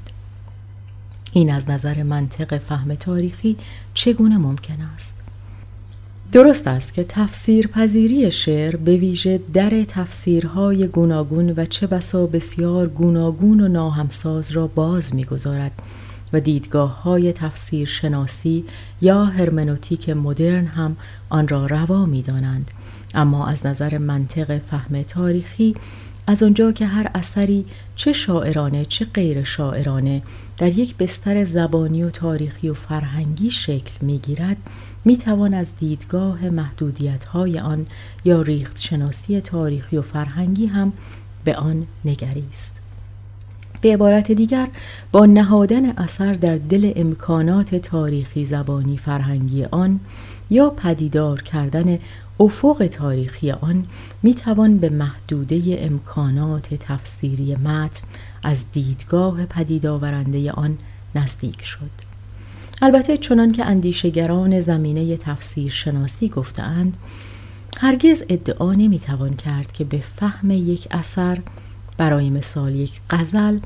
این 1.32 1.52
از 1.52 1.70
نظر 1.70 2.04
منطق 2.04 2.58
فهم 2.58 2.96
تاریخی 2.96 3.58
چگونه 3.94 4.38
ممکن 4.38 4.82
است 4.96 5.24
درست 6.32 6.68
است 6.68 6.94
که 6.94 7.06
تفسیر 7.10 7.68
پذیری 7.68 8.32
شعر 8.32 8.76
به 8.76 8.98
ویژه 8.98 9.40
در 9.54 9.84
تفسیرهای 9.88 10.88
گوناگون 10.88 11.54
و 11.58 11.66
چه 11.66 11.88
بسا 11.88 12.26
بسیار 12.26 12.88
گوناگون 12.88 13.62
و 13.62 13.68
ناهمساز 13.68 14.52
را 14.52 14.68
باز 14.68 15.16
می‌گذارد 15.16 15.72
و 16.34 16.40
دیدگاه 16.40 17.04
های 17.04 17.34
تفسیر 17.34 17.88
شناسی 17.88 18.66
یا 19.02 19.26
هرمنوتیک 19.26 20.10
مدرن 20.10 20.66
هم 20.66 20.98
آن 21.30 21.48
را 21.48 21.66
روا 21.66 22.06
می 22.06 22.22
دانند. 22.22 22.72
اما 23.14 23.48
از 23.48 23.66
نظر 23.66 23.98
منطق 23.98 24.58
فهم 24.58 25.04
تاریخی 25.04 25.76
از 26.28 26.44
آنجا 26.44 26.72
که 26.72 26.86
هر 26.86 27.12
اثری 27.16 27.66
چه 27.96 28.14
شاعرانه 28.14 28.86
چه 28.86 29.06
غیر 29.06 29.44
شاعرانه 29.44 30.22
در 30.58 30.68
یک 30.68 30.98
بستر 30.98 31.46
زبانی 31.46 32.04
و 32.04 32.10
تاریخی 32.10 32.70
و 32.70 32.74
فرهنگی 32.74 33.52
شکل 33.52 33.92
می 34.02 34.18
گیرد 34.18 34.58
می 35.06 35.18
توان 35.18 35.54
از 35.54 35.78
دیدگاه 35.78 36.50
محدودیت 36.50 37.26
های 37.26 37.60
آن 37.60 37.86
یا 38.26 38.42
ریخت 38.42 38.82
شناسی 38.82 39.42
تاریخی 39.42 39.98
و 39.98 40.02
فرهنگی 40.02 40.66
هم 40.66 40.94
به 41.44 41.56
آن 41.56 41.88
نگریست. 42.06 42.76
به 43.82 43.94
عبارت 43.94 44.32
دیگر 44.32 44.68
با 45.12 45.26
نهادن 45.26 45.90
اثر 45.92 46.34
در 46.34 46.58
دل 46.58 46.92
امکانات 46.96 47.76
تاریخی 47.76 48.46
زبانی 48.46 48.98
فرهنگی 48.98 49.64
آن 49.64 50.00
یا 50.50 50.70
پدیدار 50.70 51.42
کردن 51.42 52.00
افق 52.40 52.88
تاریخی 52.92 53.52
آن 53.52 53.86
می 54.24 54.34
توان 54.34 54.78
به 54.78 54.90
محدوده 54.90 55.62
امکانات 55.80 56.74
تفسیری 56.74 57.56
متن 57.56 58.02
از 58.44 58.72
دیدگاه 58.72 59.46
پدید 59.46 59.86
آورنده 59.86 60.52
آن 60.52 60.78
نزدیک 61.16 61.66
شد. 61.66 62.14
البته 62.82 63.18
چنان 63.18 63.52
که 63.52 63.66
اندیشگران 63.66 64.60
زمینه 64.60 65.18
تفسیر 65.18 65.72
شناسی 65.72 66.30
گفتند 66.30 66.98
هرگز 67.78 68.24
ادعا 68.30 68.74
نمی 68.74 69.00
توان 69.00 69.34
کرد 69.34 69.72
که 69.72 69.84
به 69.84 70.04
فهم 70.16 70.52
یک 70.52 70.88
اثر 70.92 71.40
برای 71.98 72.30
مثال 72.30 72.76
یک 72.76 73.00
غزل 73.10 73.60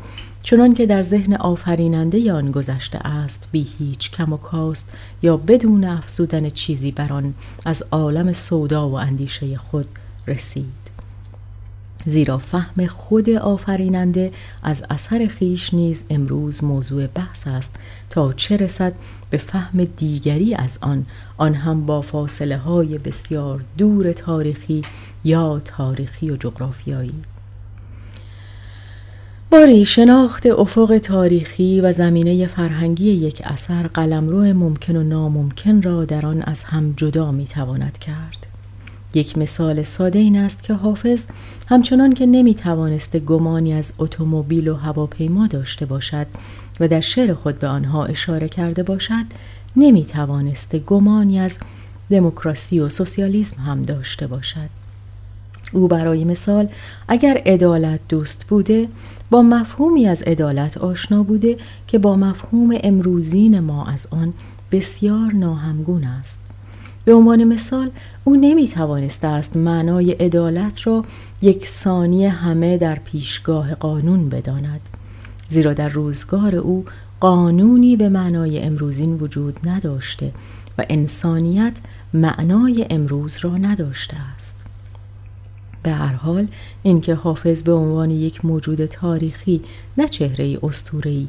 چنان 0.49 0.73
که 0.73 0.85
در 0.85 1.01
ذهن 1.01 1.33
آفریننده 1.33 2.33
آن 2.33 2.51
گذشته 2.51 2.97
است 3.07 3.47
بی 3.51 3.67
هیچ 3.79 4.11
کم 4.11 4.33
و 4.33 4.37
کاست 4.37 4.89
یا 5.21 5.37
بدون 5.37 5.83
افزودن 5.83 6.49
چیزی 6.49 6.91
بر 6.91 7.13
آن 7.13 7.33
از 7.65 7.83
عالم 7.91 8.33
سودا 8.33 8.89
و 8.89 8.93
اندیشه 8.93 9.57
خود 9.57 9.87
رسید. 10.27 10.65
زیرا 12.05 12.37
فهم 12.37 12.87
خود 12.87 13.29
آفریننده 13.29 14.31
از 14.63 14.85
اثر 14.89 15.27
خیش 15.27 15.73
نیز 15.73 16.03
امروز 16.09 16.63
موضوع 16.63 17.07
بحث 17.07 17.47
است 17.47 17.75
تا 18.09 18.33
چه 18.33 18.57
رسد 18.57 18.93
به 19.29 19.37
فهم 19.37 19.83
دیگری 19.83 20.55
از 20.55 20.77
آن 20.81 21.05
آن 21.37 21.53
هم 21.53 21.85
با 21.85 22.01
فاصله 22.01 22.57
های 22.57 22.97
بسیار 22.97 23.63
دور 23.77 24.13
تاریخی 24.13 24.81
یا 25.23 25.61
تاریخی 25.65 26.31
و 26.31 26.35
جغرافیایی. 26.35 27.23
باری 29.51 29.85
شناخت 29.85 30.45
افق 30.45 30.97
تاریخی 30.97 31.81
و 31.81 31.91
زمینه 31.91 32.47
فرهنگی 32.47 33.11
یک 33.11 33.41
اثر 33.45 33.87
قلمرو 33.87 34.53
ممکن 34.53 34.95
و 34.95 35.03
ناممکن 35.03 35.81
را 35.81 36.05
در 36.05 36.25
آن 36.25 36.41
از 36.41 36.63
هم 36.63 36.93
جدا 36.97 37.31
می 37.31 37.45
تواند 37.45 37.97
کرد. 37.97 38.47
یک 39.13 39.37
مثال 39.37 39.83
ساده 39.83 40.19
این 40.19 40.37
است 40.37 40.63
که 40.63 40.73
حافظ 40.73 41.25
همچنان 41.67 42.13
که 42.13 42.25
نمی 42.25 42.55
توانسته 42.55 43.19
گمانی 43.19 43.73
از 43.73 43.93
اتومبیل 43.99 44.67
و 44.67 44.75
هواپیما 44.75 45.47
داشته 45.47 45.85
باشد 45.85 46.27
و 46.79 46.87
در 46.87 47.01
شعر 47.01 47.33
خود 47.33 47.59
به 47.59 47.67
آنها 47.67 48.05
اشاره 48.05 48.49
کرده 48.49 48.83
باشد 48.83 49.25
نمی 49.75 50.05
توانسته 50.05 50.79
گمانی 50.79 51.39
از 51.39 51.57
دموکراسی 52.09 52.79
و 52.79 52.89
سوسیالیسم 52.89 53.61
هم 53.61 53.81
داشته 53.81 54.27
باشد. 54.27 54.69
او 55.73 55.87
برای 55.87 56.23
مثال 56.23 56.67
اگر 57.07 57.41
عدالت 57.45 57.99
دوست 58.09 58.45
بوده 58.47 58.87
با 59.29 59.41
مفهومی 59.41 60.07
از 60.07 60.24
عدالت 60.24 60.77
آشنا 60.77 61.24
بوده 61.24 61.57
که 61.88 61.98
با 61.98 62.15
مفهوم 62.15 62.77
امروزین 62.84 63.60
ما 63.60 63.86
از 63.86 64.07
آن 64.12 64.34
بسیار 64.72 65.31
ناهمگون 65.34 66.03
است. 66.03 66.39
به 67.05 67.13
عنوان 67.13 67.43
مثال 67.43 67.91
او 68.24 68.36
نمی 68.36 68.67
توانسته 68.67 69.27
است 69.27 69.57
معنای 69.57 70.12
عدالت 70.12 70.88
را 70.88 71.05
یک 71.41 71.67
ثانی 71.67 72.25
همه 72.25 72.77
در 72.77 72.96
پیشگاه 72.96 73.75
قانون 73.75 74.29
بداند 74.29 74.81
زیرا 75.48 75.74
در 75.74 75.89
روزگار 75.89 76.55
او 76.55 76.86
قانونی 77.19 77.96
به 77.96 78.10
معنای 78.10 78.60
امروزین 78.60 79.13
وجود 79.13 79.69
نداشته 79.69 80.34
و 80.77 80.86
انسانیت 80.89 81.74
معنای 82.13 82.86
امروز 82.89 83.38
را 83.41 83.57
نداشته 83.57 84.17
است. 84.36 84.56
به 85.88 85.94
هر 85.94 86.13
حال 86.13 86.48
اینکه 86.84 87.15
حافظ 87.15 87.63
به 87.63 87.74
عنوان 87.74 88.12
یک 88.12 88.46
موجود 88.46 88.86
تاریخی 88.86 89.62
نه 89.98 90.08
چهره 90.08 90.60
اسطوره‌ای. 90.63 91.27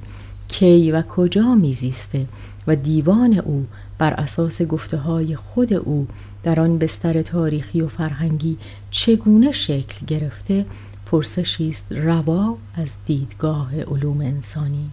کی 0.49 0.91
و 0.91 1.03
کجا 1.03 1.55
میزیسته؟ 1.55 2.27
و 2.67 2.77
دیوان 2.77 3.38
او 3.38 3.67
بر 3.99 4.15
اساس 4.15 4.62
گفته 4.62 4.97
های 4.97 5.37
خود 5.37 5.73
او 5.73 6.07
در 6.43 6.61
آن 6.61 6.79
بستر 6.79 7.23
تاریخی 7.23 7.81
و 7.81 7.88
فرهنگی 7.88 8.57
چگونه 8.91 9.53
شکل 9.53 10.07
گرفته 10.07 10.67
پرسشی 11.07 11.69
است 11.69 11.93
روا 11.93 12.57
از 12.75 12.97
دیدگاه 13.07 13.81
علوم 13.81 14.21
انسانی. 14.21 14.91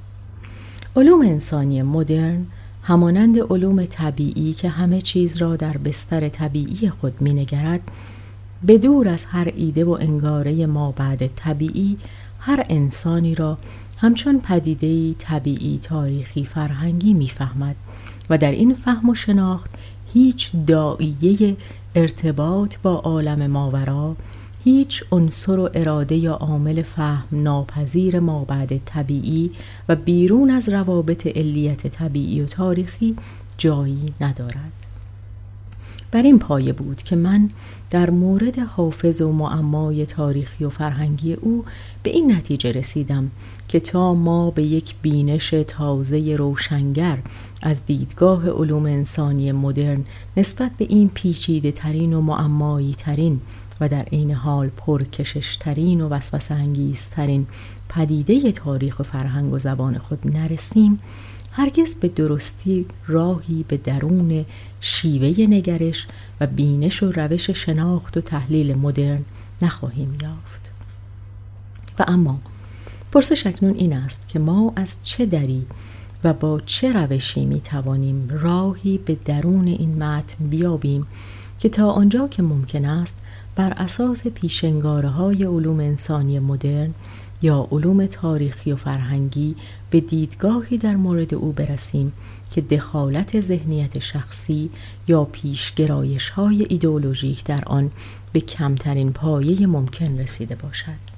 علوم 0.96 1.22
انسانی 1.22 1.82
مدرن 1.82 2.46
همانند 2.84 3.40
علوم 3.40 3.86
طبیعی 3.86 4.54
که 4.54 4.70
همه 4.70 5.02
چیز 5.02 5.38
را 5.38 5.56
در 5.56 5.78
بستر 5.78 6.30
طبیعی 6.30 6.90
خود 6.90 7.14
مینگرد 7.22 7.82
به 8.64 8.78
دور 8.78 9.10
از 9.10 9.26
هر 9.26 9.52
ایده 9.56 9.86
و 9.86 9.90
انگاره 9.90 10.66
ما 10.66 10.92
بعد 10.92 11.28
طبیعی 11.36 11.98
هر 12.40 12.66
انسانی 12.70 13.36
را 13.36 13.58
همچون 13.98 14.40
پدیده 14.40 15.14
طبیعی 15.14 15.80
تاریخی 15.84 16.46
فرهنگی 16.46 17.14
می‌فهمد 17.14 17.76
و 18.30 18.38
در 18.38 18.52
این 18.52 18.74
فهم 18.74 19.10
و 19.10 19.16
شناخت 19.16 19.72
هیچ 20.14 20.52
دائیه 20.68 21.58
ارتباط 21.96 22.76
با 22.84 22.94
عالم 22.94 23.48
ماورا 23.48 24.16
هیچ 24.64 25.04
عنصر 25.12 25.60
و 25.60 25.70
اراده 25.74 26.16
یا 26.16 26.34
عامل 26.34 26.82
فهم 26.82 27.26
ناپذیر 27.32 28.20
بعد 28.20 28.78
طبیعی 28.86 29.52
و 29.90 29.96
بیرون 29.96 30.50
از 30.50 30.70
روابط 30.70 31.28
علیت 31.28 31.88
طبیعی 31.88 32.42
و 32.42 32.46
تاریخی 32.46 33.16
جایی 33.58 34.14
ندارد. 34.22 34.85
بر 36.16 36.24
این 36.24 36.40
پایه 36.40 36.74
بود 36.74 37.04
که 37.04 37.16
من 37.16 37.50
در 37.90 38.10
مورد 38.10 38.60
حافظ 38.60 39.22
و 39.22 39.32
معمای 39.32 40.06
تاریخی 40.06 40.64
و 40.64 40.70
فرهنگی 40.70 41.34
او 41.34 41.66
به 42.04 42.10
این 42.10 42.32
نتیجه 42.32 42.72
رسیدم 42.72 43.32
که 43.68 43.80
تا 43.80 44.14
ما 44.14 44.52
به 44.52 44.64
یک 44.64 44.96
بینش 45.02 45.54
تازه 45.68 46.36
روشنگر 46.36 47.18
از 47.62 47.86
دیدگاه 47.86 48.50
علوم 48.50 48.86
انسانی 48.86 49.52
مدرن 49.52 50.04
نسبت 50.38 50.72
به 50.78 50.86
این 50.90 51.10
پیچیده 51.14 51.72
ترین 51.72 52.14
و 52.14 52.22
معمایی 52.22 52.96
ترین 52.98 53.42
و 53.82 53.90
در 53.90 54.06
این 54.10 54.32
حال 54.32 54.70
پرکشش 54.78 55.56
ترین 55.56 56.02
و 56.02 56.10
وسوسه 56.10 56.56
انگیزترین 56.56 57.48
پدیده 57.90 58.52
تاریخ 58.52 59.00
و 59.00 59.04
فرهنگ 59.04 59.54
و 59.54 59.60
زبان 59.60 59.98
خود 59.98 60.38
نرسیم 60.38 61.00
هرگز 61.58 61.96
به 61.96 62.08
درستی 62.08 62.86
راهی 63.08 63.66
به 63.68 63.78
درون 63.78 64.46
شیوه 64.82 65.46
نگرش 65.48 66.08
و 66.42 66.48
بینش 66.48 67.04
و 67.04 67.12
روش 67.12 67.50
شناخت 67.50 68.18
و 68.18 68.22
تحلیل 68.22 68.78
مدرن 68.78 69.26
نخواهیم 69.62 70.18
یافت. 70.22 70.72
و 72.00 72.06
اما 72.08 72.40
پرسش 73.12 73.48
اکنون 73.48 73.76
این 73.76 73.94
است 73.94 74.28
که 74.28 74.40
ما 74.40 74.74
از 74.76 74.96
چه 75.04 75.26
دری 75.26 75.66
و 76.24 76.34
با 76.34 76.60
چه 76.66 76.94
روشی 76.94 77.46
می 77.46 77.62
توانیم 77.62 78.30
راهی 78.32 78.98
به 78.98 79.18
درون 79.26 79.68
این 79.68 80.04
متن 80.04 80.48
بیابیم 80.48 81.08
که 81.60 81.70
تا 81.70 81.92
آنجا 81.92 82.28
که 82.28 82.44
ممکن 82.44 82.86
است 82.86 83.18
بر 83.56 83.74
اساس 83.78 84.28
پیشنگاره 84.28 85.10
های 85.10 85.44
علوم 85.44 85.80
انسانی 85.80 86.40
مدرن 86.40 86.94
یا 87.46 87.68
علوم 87.72 88.06
تاریخی 88.06 88.72
و 88.72 88.75
فرهنگی 88.75 89.56
به 89.90 90.00
دیدگاهی 90.00 90.78
در 90.78 90.96
مورد 90.96 91.34
او 91.34 91.52
برسیم 91.52 92.14
که 92.54 92.62
دخالت 92.62 93.42
ذهنیت 93.42 94.00
شخصی 94.00 94.70
یا 95.08 95.24
پیشگرایش 95.24 96.29
های 96.29 96.66
ایدئولوژیک 96.70 97.44
در 97.44 97.64
آن 97.66 97.92
به 98.34 98.40
کمترین 98.40 99.14
پایه 99.14 99.68
ممکن 99.68 100.20
رسیده 100.20 100.55
باشد. 100.55 101.16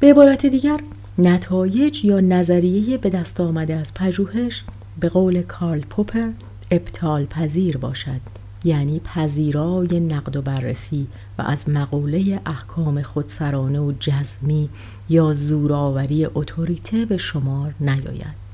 به 0.00 0.10
عبارت 0.10 0.46
دیگر 0.46 0.80
نتایج 1.18 2.04
یا 2.04 2.20
نظریه 2.20 2.98
به 2.98 3.10
دست 3.10 3.40
آمده 3.40 3.74
از 3.74 3.94
پژوهش 3.94 4.64
به 5.00 5.08
قول 5.08 5.42
کارل 5.42 5.80
پوپر 5.80 6.28
ابطال 6.70 7.26
پذیر 7.26 7.76
باشد. 7.76 8.20
یعنی 8.66 9.00
پذیرای 9.00 10.00
نقد 10.00 10.36
و 10.36 10.42
بررسی 10.42 11.06
و 11.38 11.42
از 11.42 11.68
مقوله 11.68 12.40
احکام 12.46 13.02
خودسرانه 13.02 13.80
و 13.80 13.92
جزمی 14.00 14.68
یا 15.08 15.32
زوراوری 15.32 16.26
اتوریته 16.34 17.04
به 17.04 17.16
شمار 17.16 17.74
نیاید. 17.80 18.46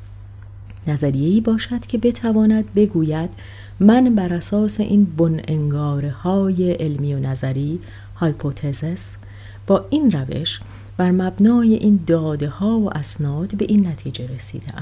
نظریه‌ای 0.86 1.40
باشد 1.40 1.86
که 1.86 1.98
بتواند 1.98 2.74
بگوید 2.74 3.30
من 3.80 4.14
بر 4.14 4.32
اساس 4.32 4.80
این 4.80 5.04
بن 5.04 5.40
انگاره 5.48 6.10
های 6.10 6.72
علمی 6.72 7.14
و 7.14 7.18
نظری 7.18 7.80
هایپوتزس 8.16 9.16
با 9.66 9.84
این 9.90 10.10
روش 10.10 10.60
بر 10.96 11.10
مبنای 11.10 11.74
این 11.74 12.00
داده 12.06 12.48
ها 12.48 12.78
و 12.78 12.98
اسناد 12.98 13.56
به 13.56 13.64
این 13.68 13.86
نتیجه 13.86 14.26
رسیده 14.26 14.78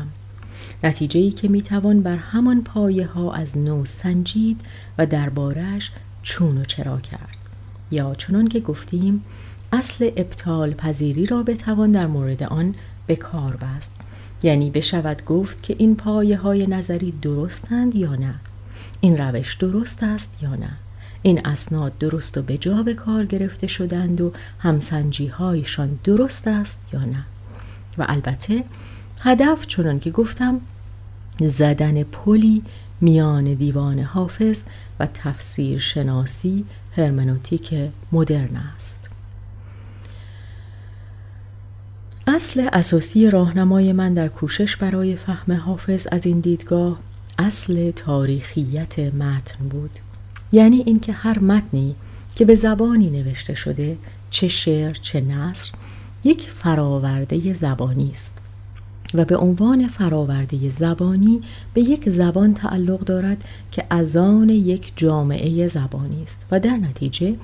نتیجه 0.85 1.21
ای 1.21 1.31
که 1.31 1.49
می‌توان 1.49 2.03
بر 2.03 2.16
همان 2.16 2.62
پایه 2.62 3.07
ها 3.07 3.33
از 3.33 3.59
نو 3.59 3.85
سنجید 3.85 4.61
و 4.99 5.07
دربارش 5.07 5.90
چون 6.23 6.59
و 6.59 6.64
چرا 6.64 7.01
کرد. 7.01 7.37
یا 7.90 8.14
چنان 8.14 8.49
که 8.49 8.61
گفتیم 8.61 9.25
اصل 9.73 10.11
ابطال 10.16 10.73
پذیری 10.73 11.27
را 11.27 11.43
بتوان 11.43 11.93
در 11.93 12.07
مورد 12.07 12.43
آن 12.43 12.75
به 13.07 13.16
کار 13.16 13.57
بست. 13.57 13.93
یعنی 14.43 14.71
بشود 14.71 15.25
گفت 15.25 15.62
که 15.62 15.77
این 15.79 15.97
پایه 15.97 16.37
های 16.37 16.66
نظری 16.66 17.14
درستند 17.23 17.95
یا 17.95 18.14
نه. 18.14 18.35
این 19.01 19.19
روش 19.19 19.55
درست 19.55 20.03
است 20.03 20.38
یا 20.43 20.55
نه. 20.55 20.71
این 21.23 21.47
اسناد 21.47 21.99
درست 21.99 22.38
و 22.38 22.43
به 22.43 22.59
جا 22.59 22.83
به 22.83 22.95
کار 22.95 23.25
گرفته 23.25 23.66
شدند 23.66 24.21
و 24.21 24.33
همسنجی 24.59 25.27
هایشان 25.27 25.99
درست 26.05 26.49
است 26.49 26.81
یا 26.93 27.05
نه. 27.05 27.25
و 27.99 28.07
البته 28.09 28.64
هدف 29.21 29.66
چنان 29.66 29.99
که 30.01 30.11
گفتم 30.11 30.61
زدن 31.48 32.03
پلی 32.03 32.62
میان 33.00 33.55
دیوان 33.55 33.98
حافظ 33.98 34.62
و 35.00 35.07
تفسیر 35.14 35.79
شناسی 35.79 36.64
هرمنوتیک 36.96 37.74
مدرن 38.12 38.57
است. 38.76 39.00
اصل 42.26 42.68
اساسی 42.72 43.31
راهنمای 43.31 43.92
من 43.92 44.14
در 44.14 44.29
کوشش 44.29 44.76
برای 44.76 45.16
فهم 45.16 45.53
حافظ 45.53 46.07
از 46.12 46.26
این 46.26 46.40
دیدگاه 46.40 46.98
اصل 47.38 47.90
تاریخیت 47.90 48.98
متن 48.98 49.68
بود. 49.68 49.90
یعنی 50.53 50.83
اینکه 50.87 51.12
هر 51.12 51.38
متنی 51.38 51.94
که 52.37 52.44
به 52.44 52.55
زبانی 52.55 53.11
نوشته 53.11 53.55
شده 53.55 53.96
چه 54.31 54.48
شعر 54.48 54.92
چه 54.92 55.20
نصر 55.20 55.70
یک 56.24 56.50
فراورده 56.50 57.55
زبانی 57.55 58.11
است. 58.12 58.39
و 59.14 59.25
به 59.25 59.37
عنوان 59.37 59.88
فراورده 59.88 60.70
زبانی 60.70 61.40
به 61.75 61.81
یک 61.81 62.11
زبان 62.11 62.55
تعلق 62.55 63.01
دارد 63.01 63.44
که 63.73 63.85
از 63.90 64.16
آن 64.16 64.49
یک 64.49 64.92
جامعه 64.96 65.68
زبانی 65.68 66.23
است 66.23 66.40
و 66.51 66.61
در 66.61 66.77
نتیجه 66.77 67.35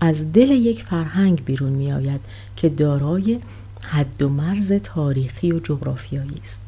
از 0.00 0.32
دل 0.32 0.50
یک 0.50 0.82
فرهنگ 0.82 1.44
بیرون 1.44 1.72
می 1.72 1.92
آید 1.92 2.20
که 2.56 2.68
دارای 2.68 3.38
حد 3.82 4.22
و 4.22 4.28
مرز 4.28 4.72
تاریخی 4.72 5.52
و 5.52 5.58
جغرافیایی 5.58 6.40
است. 6.42 6.60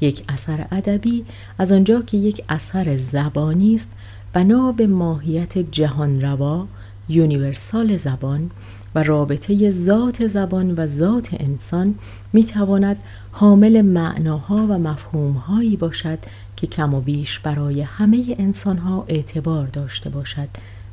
یک 0.00 0.24
اثر 0.28 0.66
ادبی 0.72 1.24
از 1.58 1.72
آنجا 1.72 2.02
که 2.02 2.16
یک 2.16 2.44
اثر 2.48 2.96
زبانی 2.96 3.74
است 3.74 3.90
بنا 4.32 4.72
به 4.72 4.86
ماهیت 4.86 5.58
جهان 5.58 6.20
روا 6.20 6.66
یونیورسال 7.08 7.96
زبان 7.96 8.50
و 8.94 9.02
رابطه 9.02 9.70
ذات 9.70 10.26
زبان 10.26 10.74
و 10.74 10.86
ذات 10.86 11.28
انسان 11.40 11.94
می 12.32 12.44
تواند 12.44 12.96
حامل 13.38 13.82
معناها 13.82 14.56
و 14.56 14.78
مفهومهایی 14.78 15.76
باشد 15.76 16.18
که 16.56 16.66
کم 16.66 16.94
و 16.94 17.00
بیش 17.00 17.38
برای 17.38 17.80
همه 17.80 18.36
انسانها 18.38 19.04
اعتبار 19.08 19.66
داشته 19.66 20.10
باشد 20.10 20.48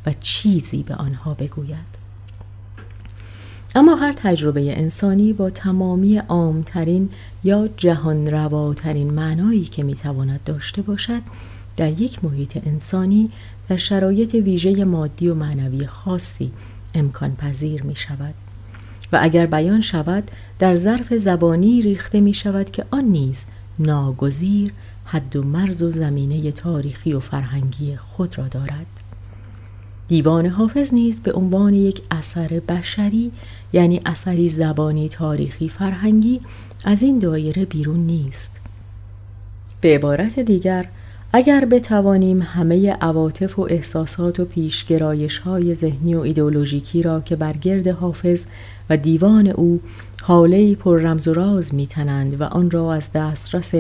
و 0.06 0.14
چیزی 0.22 0.84
به 0.84 0.96
آنها 0.96 1.34
بگوید. 1.34 1.94
اما 3.76 3.96
هر 3.96 4.14
تجربه 4.14 4.78
انسانی 4.78 5.34
با 5.34 5.50
تمامی 5.50 6.18
عامترین 6.18 7.10
یا 7.44 7.70
جهان 7.78 8.28
رواترین 8.28 9.14
معنایی 9.14 9.66
که 9.66 9.84
می‌تواند 9.84 10.40
داشته 10.46 10.82
باشد 10.82 11.22
در 11.78 12.02
یک 12.02 12.24
محیط 12.24 12.68
انسانی 12.68 13.32
در 13.70 13.78
شرایط 13.78 14.34
ویژه 14.34 14.84
مادی 14.84 15.28
و 15.28 15.36
معنوی 15.36 15.88
خاصی 15.88 16.52
امکان 16.96 17.36
پذیر 17.36 17.84
می 17.84 17.96
شود 17.96 18.34
و 19.14 19.18
اگر 19.22 19.46
بیان 19.46 19.82
شود 19.82 20.32
در 20.60 20.76
ظرف 20.76 21.14
زبانی 21.14 21.82
ریخته 21.82 22.22
می 22.22 22.34
شود 22.34 22.72
که 22.72 22.86
آن 22.92 23.04
نیز 23.04 23.44
ناگزیر 23.80 24.74
حد 25.06 25.36
و 25.36 25.44
مرز 25.44 25.82
و 25.84 25.92
زمینه 25.92 26.52
تاریخی 26.52 27.14
و 27.14 27.20
فرهنگی 27.20 27.96
خود 27.96 28.38
را 28.38 28.48
دارد. 28.48 28.86
دیوان 30.08 30.46
حافظ 30.46 30.94
نیز 30.94 31.22
به 31.22 31.34
عنوان 31.34 31.74
یک 31.74 32.02
اثر 32.12 32.48
بشری 32.48 33.32
یعنی 33.74 34.02
اثری 34.06 34.50
زبانی 34.50 35.10
تاریخی 35.10 35.70
فرهنگی 35.70 36.42
از 36.86 37.04
این 37.04 37.20
دایره 37.20 37.66
بیرون 37.66 38.00
نیست. 38.00 38.56
به 39.82 39.96
عبارت 39.96 40.40
دیگر 40.40 40.88
اگر 41.36 41.66
بتوانیم 41.66 42.42
همه 42.42 42.92
عواطف 42.92 43.60
و 43.60 43.68
احساسات 43.70 44.40
و 44.40 44.46
پیشگرایش 44.46 45.38
های 45.38 45.74
ذهنی 45.74 46.16
و 46.16 46.20
ایدئولوژیکی 46.20 47.04
را 47.04 47.22
که 47.22 47.36
بر 47.36 47.54
گرد 47.54 47.88
حافظ 47.88 48.46
و 48.90 48.98
دیوان 48.98 49.48
او 49.48 49.82
حاله 50.22 50.76
پر 50.76 51.02
رمز 51.02 51.28
و 51.28 51.34
راز 51.34 51.76
میتنند 51.76 52.42
و 52.42 52.44
آن 52.44 52.72
را 52.72 52.94
از 52.94 53.12
دسترس 53.12 53.74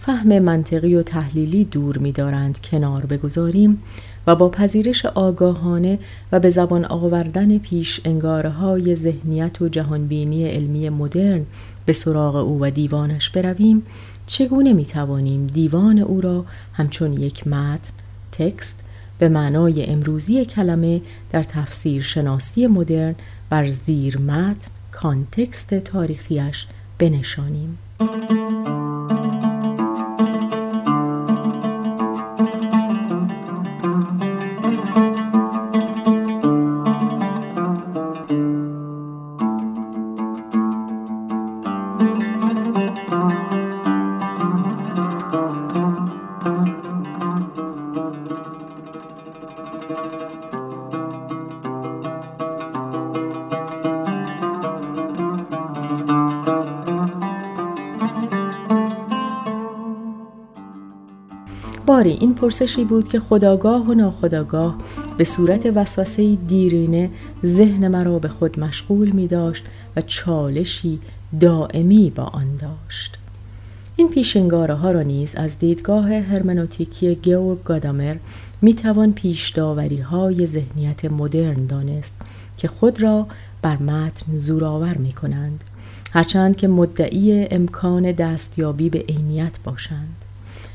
فهم 0.00 0.38
منطقی 0.38 0.94
و 0.94 1.02
تحلیلی 1.02 1.64
دور 1.64 1.98
میدارند 1.98 2.60
کنار 2.60 3.06
بگذاریم 3.06 3.82
و 4.26 4.36
با 4.36 4.48
پذیرش 4.48 5.06
آگاهانه 5.06 5.98
و 6.32 6.40
به 6.40 6.50
زبان 6.50 6.84
آوردن 6.84 7.58
پیش 7.58 8.00
انگاره 8.04 8.50
های 8.50 8.94
ذهنیت 8.94 9.62
و 9.62 9.68
جهانبینی 9.68 10.48
علمی 10.48 10.88
مدرن 10.88 11.46
به 11.86 11.92
سراغ 11.92 12.36
او 12.36 12.58
و 12.60 12.70
دیوانش 12.70 13.30
برویم 13.30 13.82
چگونه 14.26 14.72
می 14.72 14.84
توانیم 14.84 15.46
دیوان 15.46 15.98
او 15.98 16.20
را 16.20 16.44
همچون 16.72 17.12
یک 17.12 17.46
متن 17.46 17.92
تکست 18.32 18.80
به 19.18 19.28
معنای 19.28 19.86
امروزی 19.86 20.44
کلمه 20.44 21.00
در 21.30 21.42
تفسیر 21.42 22.02
شناسی 22.02 22.66
مدرن 22.66 23.14
بر 23.50 23.68
زیر 23.68 24.18
متن 24.18 24.70
کانتکست 24.92 25.74
تاریخیش 25.74 26.66
بنشانیم؟ 26.98 27.78
باری 61.86 62.10
این 62.10 62.34
پرسشی 62.34 62.84
بود 62.84 63.08
که 63.08 63.20
خداگاه 63.20 63.86
و 63.86 63.94
ناخداگاه 63.94 64.76
به 65.18 65.24
صورت 65.24 65.66
وسوسه 65.66 66.36
دیرینه 66.36 67.10
ذهن 67.44 67.88
مرا 67.88 68.18
به 68.18 68.28
خود 68.28 68.60
مشغول 68.60 69.10
می 69.10 69.26
داشت 69.26 69.64
و 69.96 70.00
چالشی 70.00 71.00
دائمی 71.40 72.12
با 72.16 72.22
آن 72.22 72.56
داشت. 72.56 73.13
این 73.96 74.08
پیشنگاره 74.08 74.74
ها 74.74 74.90
را 74.90 75.02
نیز 75.02 75.34
از 75.34 75.58
دیدگاه 75.58 76.12
هرمنوتیکی 76.12 77.14
گیورگ 77.14 77.62
گادامر 77.64 78.16
می 78.62 78.74
توان 78.74 79.12
پیش 79.12 79.50
داوری 79.50 80.00
های 80.00 80.46
ذهنیت 80.46 81.04
مدرن 81.04 81.66
دانست 81.66 82.14
که 82.58 82.68
خود 82.68 83.02
را 83.02 83.26
بر 83.62 83.76
متن 83.76 84.36
زورآور 84.36 84.94
می 84.94 85.12
کنند 85.12 85.64
هرچند 86.12 86.56
که 86.56 86.68
مدعی 86.68 87.48
امکان 87.50 88.12
دستیابی 88.12 88.90
به 88.90 89.04
عینیت 89.08 89.58
باشند. 89.64 90.16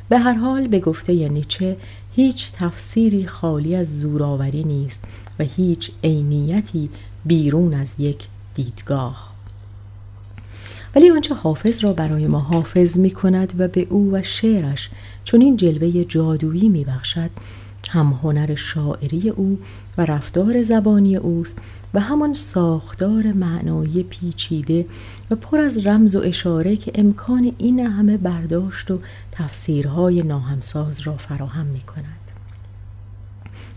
به 0.10 0.20
هر 0.20 0.34
حال 0.34 0.68
به 0.68 0.80
گفته 0.80 1.30
نیچه 1.30 1.78
هیچ 2.16 2.52
تفسیری 2.52 3.28
خالی 3.28 3.76
از 3.76 4.00
زورآوری 4.00 4.64
نیست 4.64 5.04
و 5.40 5.44
هیچ 5.44 5.92
عینیتی 6.04 6.90
بیرون 7.26 7.74
از 7.74 7.96
یک 8.00 8.28
دیدگاه. 8.56 9.29
ولی 10.96 11.10
آنچه 11.10 11.36
حافظ 11.36 11.84
را 11.84 11.94
برای 11.94 12.28
ما 12.28 12.40
حافظ 12.40 12.98
می 12.98 13.12
کند 13.12 13.54
و 13.58 13.68
به 13.68 13.88
او 13.90 14.12
و 14.12 14.24
شعرش 14.24 14.90
چون 15.24 15.42
این 15.42 15.58
جلوه 15.58 16.04
جادویی 16.04 16.70
می 16.70 16.86
بخشد 16.86 17.30
هم 17.90 18.20
هنر 18.24 18.56
شاعری 18.56 19.30
او 19.30 19.60
و 19.98 20.06
رفتار 20.06 20.62
زبانی 20.62 21.16
اوست 21.16 21.62
و 21.94 22.00
همان 22.00 22.34
ساختار 22.34 23.24
معنایی 23.24 24.04
پیچیده 24.04 24.86
و 25.32 25.36
پر 25.36 25.60
از 25.60 25.88
رمز 25.88 26.16
و 26.16 26.22
اشاره 26.24 26.76
که 26.76 26.92
امکان 26.96 27.52
این 27.58 27.80
همه 27.80 28.18
برداشت 28.18 28.92
و 28.92 29.00
تفسیرهای 29.32 30.24
ناهمساز 30.24 31.00
را 31.00 31.18
فراهم 31.18 31.66
می 31.66 31.82
کند. 31.82 32.19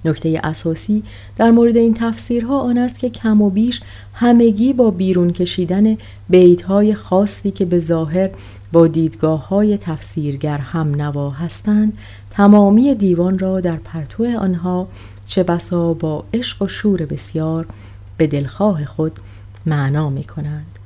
نکته 0.05 0.41
اساسی 0.45 1.03
در 1.37 1.51
مورد 1.51 1.77
این 1.77 1.95
تفسیرها 1.95 2.61
آن 2.61 2.79
است 2.79 2.99
که 2.99 3.11
کم 3.11 3.43
و 3.43 3.51
بیش 3.51 3.81
همگی 4.15 4.73
با 4.73 4.91
بیرون 4.91 5.33
کشیدن 5.33 5.97
بیتهای 6.29 6.95
خاصی 6.95 7.51
که 7.51 7.65
به 7.65 7.79
ظاهر 7.79 8.31
با 8.73 8.87
دیدگاه 8.87 9.49
های 9.49 9.79
تفسیرگر 9.79 10.59
هم 10.59 10.95
نوا 10.95 11.31
هستند 11.31 11.99
تمامی 12.31 12.95
دیوان 12.95 13.39
را 13.39 13.61
در 13.61 13.77
پرتو 13.77 14.39
آنها 14.39 14.89
چه 15.27 15.43
بسا 15.43 15.95
با 15.95 16.25
عشق 16.35 16.63
و 16.63 16.69
شور 16.69 17.07
بسیار 17.07 17.67
به 18.17 18.27
دلخواه 18.27 18.85
خود 18.85 19.13
معنا 19.67 20.11
می 20.11 20.25
کنند. 20.25 20.79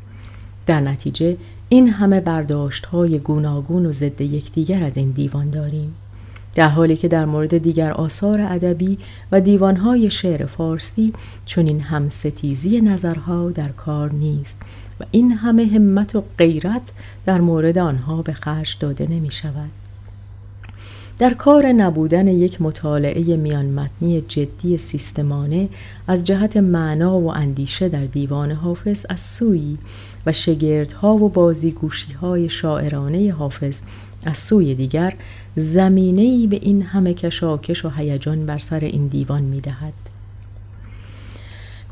در 0.66 0.81
نتیجه 0.81 1.37
این 1.68 1.88
همه 1.88 2.20
برداشت 2.20 2.87
های 2.87 3.18
گوناگون 3.18 3.87
و 3.87 3.92
ضد 3.92 4.20
یکدیگر 4.20 4.83
از 4.83 4.96
این 4.96 5.11
دیوان 5.11 5.50
داریم 5.50 5.94
در 6.56 6.68
حالی 6.68 6.96
که 6.96 7.08
در 7.08 7.24
مورد 7.24 7.58
دیگر 7.58 7.90
آثار 7.90 8.40
ادبی 8.40 8.98
و 9.32 9.40
دیوانهای 9.40 10.10
شعر 10.10 10.46
فارسی 10.46 11.12
چون 11.46 11.66
این 11.66 11.80
هم 11.80 12.08
ستیزی 12.08 12.80
نظرها 12.80 13.50
در 13.50 13.68
کار 13.68 14.12
نیست 14.12 14.62
و 15.00 15.04
این 15.10 15.32
همه 15.32 15.66
همت 15.66 16.16
و 16.16 16.24
غیرت 16.38 16.92
در 17.26 17.40
مورد 17.40 17.78
آنها 17.78 18.22
به 18.22 18.32
خرج 18.32 18.76
داده 18.80 19.06
نمی 19.10 19.30
شود. 19.30 19.70
در 21.18 21.34
کار 21.34 21.66
نبودن 21.66 22.28
یک 22.28 22.62
مطالعه 22.62 23.36
میان 23.36 23.66
متنی 23.66 24.20
جدی 24.20 24.78
سیستمانه 24.78 25.68
از 26.08 26.24
جهت 26.24 26.56
معنا 26.56 27.18
و 27.18 27.34
اندیشه 27.34 27.88
در 27.88 28.04
دیوان 28.04 28.52
حافظ 28.52 29.06
از 29.08 29.20
سوی 29.20 29.76
و 30.26 30.32
شگردها 30.32 31.14
و 31.14 31.28
بازیگوشی 31.28 32.12
های 32.12 32.48
شاعرانه 32.48 33.32
حافظ 33.32 33.80
از 34.26 34.38
سوی 34.38 34.74
دیگر 34.74 35.14
زمینه‌ای 35.56 36.46
به 36.46 36.58
این 36.62 36.82
همه 36.82 37.14
کشاکش 37.14 37.84
و 37.84 37.88
هیجان 37.88 38.46
بر 38.46 38.58
سر 38.58 38.80
این 38.80 39.06
دیوان 39.06 39.42
می 39.42 39.60
دهد. 39.60 39.92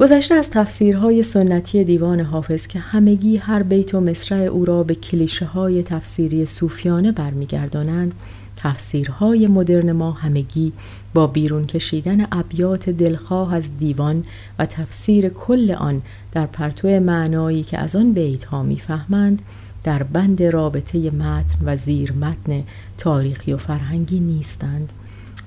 گذشته 0.01 0.35
از 0.35 0.51
تفسیرهای 0.51 1.23
سنتی 1.23 1.85
دیوان 1.85 2.21
حافظ 2.21 2.67
که 2.67 2.79
همگی 2.79 3.37
هر 3.37 3.63
بیت 3.63 3.95
و 3.95 4.01
مصرع 4.01 4.39
او 4.39 4.65
را 4.65 4.83
به 4.83 4.95
کلیشه 4.95 5.45
های 5.45 5.83
تفسیری 5.83 6.47
صوفیانه 6.47 7.13
برمیگردانند 7.13 8.15
تفسیرهای 8.57 9.47
مدرن 9.47 9.93
ما 9.93 10.13
همگی 10.13 10.73
با 11.15 11.27
بیرون 11.27 11.67
کشیدن 11.67 12.27
ابیات 12.33 12.91
دلخواه 12.91 13.55
از 13.55 13.79
دیوان 13.79 14.25
و 14.59 14.67
تفسیر 14.67 15.29
کل 15.29 15.71
آن 15.71 16.03
در 16.33 16.47
پرتو 16.47 16.89
معنایی 17.01 17.63
که 17.63 17.79
از 17.79 17.97
آن 17.97 18.13
بیت 18.13 18.45
ها 18.45 18.63
می‌فهمند 18.63 19.43
در 19.85 20.03
بند 20.03 20.43
رابطه 20.43 21.11
متن 21.11 21.59
و 21.65 21.77
زیر 21.77 22.13
متن 22.13 22.65
تاریخی 22.99 23.53
و 23.53 23.57
فرهنگی 23.57 24.21
نیستند 24.21 24.93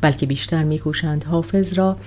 بلکه 0.02 0.26
بیشتر 0.26 0.63
میکوشند 0.63 1.23
حافظ 1.23 1.73
را 1.73 1.97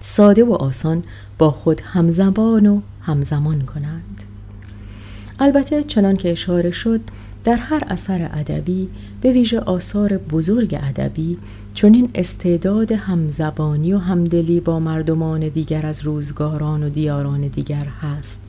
ساده 0.00 0.44
و 0.44 0.52
آسان 0.52 1.02
با 1.38 1.50
خود 1.50 1.80
همزبان 1.80 2.66
و 2.66 2.80
همزمان 3.02 3.60
کنند. 3.60 4.22
البته 5.38 5.82
چنان 5.82 6.16
که 6.16 6.32
اشاره 6.32 6.70
شد 6.70 7.00
در 7.44 7.56
هر 7.56 7.82
اثر 7.86 8.30
ادبی 8.32 8.88
به 9.20 9.32
ویژه 9.32 9.60
آثار 9.60 10.18
بزرگ 10.18 10.78
ادبی 10.82 11.38
چون 11.74 11.94
این 11.94 12.10
استعداد 12.14 12.92
همزبانی 12.92 13.92
و 13.92 13.98
همدلی 13.98 14.60
با 14.60 14.80
مردمان 14.80 15.48
دیگر 15.48 15.86
از 15.86 16.02
روزگاران 16.02 16.82
و 16.82 16.88
دیاران 16.88 17.40
دیگر 17.40 17.84
هست. 18.00 18.42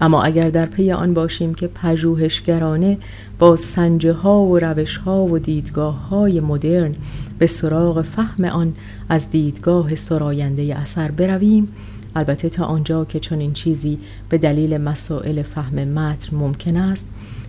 اما 0.00 0.22
اگر 0.22 0.50
در 0.50 0.66
پی 0.66 0.92
آن 0.92 1.14
باشیم 1.14 1.54
که 1.54 1.66
پژوهشگرانه 1.66 2.98
با 3.38 3.56
سنجه 3.56 4.12
ها 4.12 4.40
و 4.40 4.58
روش 4.58 4.96
ها 4.96 5.24
و 5.24 5.38
دیدگاه 5.38 6.08
های 6.08 6.40
مدرن 6.40 6.92
به 7.38 7.46
سراغ 7.46 8.02
فهم 8.02 8.44
آن 8.44 8.74
از 9.08 9.30
دیدگاه 9.30 9.94
سراینده 9.94 10.76
اثر 10.76 11.10
برویم 11.10 11.68
البته 12.16 12.48
تا 12.48 12.64
آنجا 12.64 13.04
که 13.04 13.20
چون 13.20 13.52
چیزی 13.52 13.98
به 14.28 14.38
دلیل 14.38 14.78
مسائل 14.78 15.42
فهم 15.42 15.84
متن 15.88 16.36
ممکن 16.36 16.76
است 16.76 17.08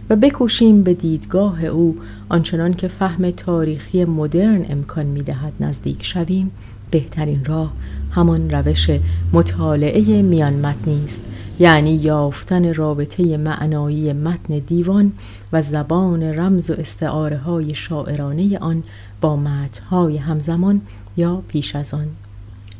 و 0.09 0.15
بکوشیم 0.15 0.83
به 0.83 0.93
دیدگاه 0.93 1.65
او 1.65 1.97
آنچنان 2.29 2.73
که 2.73 2.87
فهم 2.87 3.31
تاریخی 3.31 4.05
مدرن 4.05 4.65
امکان 4.69 5.05
می 5.05 5.23
دهد 5.23 5.53
نزدیک 5.59 6.05
شویم 6.05 6.51
بهترین 6.91 7.45
راه 7.45 7.73
همان 8.13 8.49
روش 8.49 8.89
مطالعه 9.33 10.21
میان 10.21 10.53
متنی 10.53 11.03
است. 11.05 11.23
یعنی 11.59 11.95
یافتن 11.95 12.73
رابطه 12.73 13.37
معنایی 13.37 14.13
متن 14.13 14.59
دیوان 14.59 15.11
و 15.53 15.61
زبان 15.61 16.23
رمز 16.23 16.69
و 16.69 16.73
استعاره 16.73 17.37
های 17.37 17.75
شاعرانه 17.75 18.57
آن 18.57 18.83
با 19.21 19.35
متنهای 19.35 20.17
همزمان 20.17 20.81
یا 21.17 21.43
پیش 21.47 21.75
از 21.75 21.93
آن. 21.93 22.07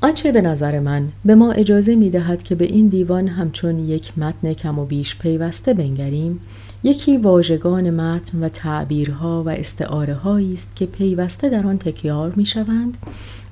آنچه 0.01 0.31
به 0.31 0.41
نظر 0.41 0.79
من 0.79 1.07
به 1.25 1.35
ما 1.35 1.51
اجازه 1.51 1.95
می 1.95 2.09
دهد 2.09 2.43
که 2.43 2.55
به 2.55 2.65
این 2.65 2.87
دیوان 2.87 3.27
همچون 3.27 3.79
یک 3.79 4.17
متن 4.17 4.53
کم 4.53 4.79
و 4.79 4.85
بیش 4.85 5.17
پیوسته 5.17 5.73
بنگریم 5.73 6.39
یکی 6.85 7.17
واژگان 7.17 7.89
متن 7.89 8.43
و 8.43 8.49
تعبیرها 8.49 9.43
و 9.43 9.49
استعاره 9.49 10.27
است 10.27 10.75
که 10.75 10.85
پیوسته 10.85 11.49
در 11.49 11.67
آن 11.67 11.77
تکیار 11.77 12.33
می 12.35 12.45
شوند 12.45 12.97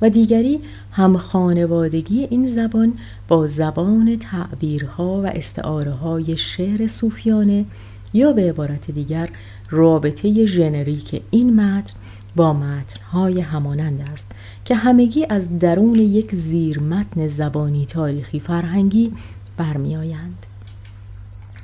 و 0.01 0.09
دیگری 0.09 0.59
هم 0.91 1.17
خانوادگی 1.17 2.27
این 2.29 2.47
زبان 2.49 2.93
با 3.27 3.47
زبان 3.47 4.17
تعبیرها 4.17 5.21
و 5.21 5.27
استعاره 5.27 5.91
های 5.91 6.37
شعر 6.37 6.87
صوفیانه 6.87 7.65
یا 8.13 8.33
به 8.33 8.49
عبارت 8.49 8.91
دیگر 8.91 9.29
رابطه 9.69 10.45
ژنریک 10.45 11.21
این 11.31 11.55
متن 11.55 11.93
با 12.35 12.53
متنهای 12.53 13.39
همانند 13.39 14.09
است 14.13 14.31
که 14.65 14.75
همگی 14.75 15.25
از 15.29 15.59
درون 15.59 15.99
یک 15.99 16.35
زیر 16.35 16.79
متن 16.79 17.27
زبانی 17.27 17.85
تاریخی 17.85 18.39
فرهنگی 18.39 19.11
برمیآیند. 19.57 20.50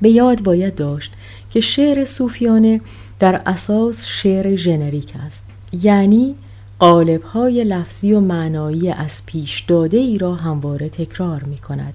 به 0.02 0.10
یاد 0.10 0.44
باید 0.44 0.76
داشت 0.76 1.14
که 1.52 1.62
شعر 1.62 2.06
صوفیانه 2.06 2.82
در 3.20 3.42
اساس 3.46 4.06
شعر 4.06 4.56
ژنریک 4.56 5.14
است 5.26 5.48
یعنی 5.74 6.36
قالب 6.80 7.24
های 7.24 7.64
لفظی 7.64 8.14
و 8.14 8.20
معنایی 8.20 8.90
از 8.90 9.26
پیش 9.26 9.60
داده 9.60 9.98
ای 9.98 10.18
را 10.18 10.36
همواره 10.36 10.90
تکرار 10.90 11.44
می 11.44 11.58
کند 11.58 11.94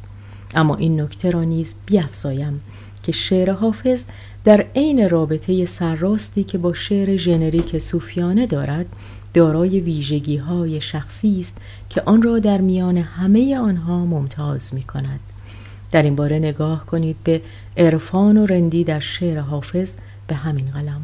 اما 0.54 0.76
این 0.76 1.00
نکته 1.00 1.30
را 1.30 1.44
نیز 1.44 1.74
بیافزایم 1.86 2.60
که 3.02 3.12
شعر 3.12 3.50
حافظ 3.50 4.04
در 4.44 4.66
عین 4.74 5.08
رابطه 5.08 5.64
سرراستی 5.66 6.44
که 6.44 6.58
با 6.58 6.72
شعر 6.72 7.16
ژنریک 7.16 7.78
صوفیانه 7.78 8.46
دارد 8.46 8.86
دارای 9.34 9.80
ویژگی 9.80 10.36
های 10.36 10.80
شخصی 10.80 11.40
است 11.40 11.56
که 11.88 12.02
آن 12.06 12.22
را 12.22 12.38
در 12.38 12.60
میان 12.60 12.96
همه 12.96 13.58
آنها 13.58 14.04
ممتاز 14.04 14.74
می 14.74 14.82
کند. 14.82 15.20
در 15.92 16.02
این 16.02 16.16
باره 16.16 16.38
نگاه 16.38 16.86
کنید 16.86 17.16
به 17.24 17.40
عرفان 17.76 18.36
و 18.36 18.46
رندی 18.46 18.84
در 18.84 19.00
شعر 19.00 19.38
حافظ 19.38 19.94
به 20.26 20.34
همین 20.34 20.70
قلم. 20.70 21.00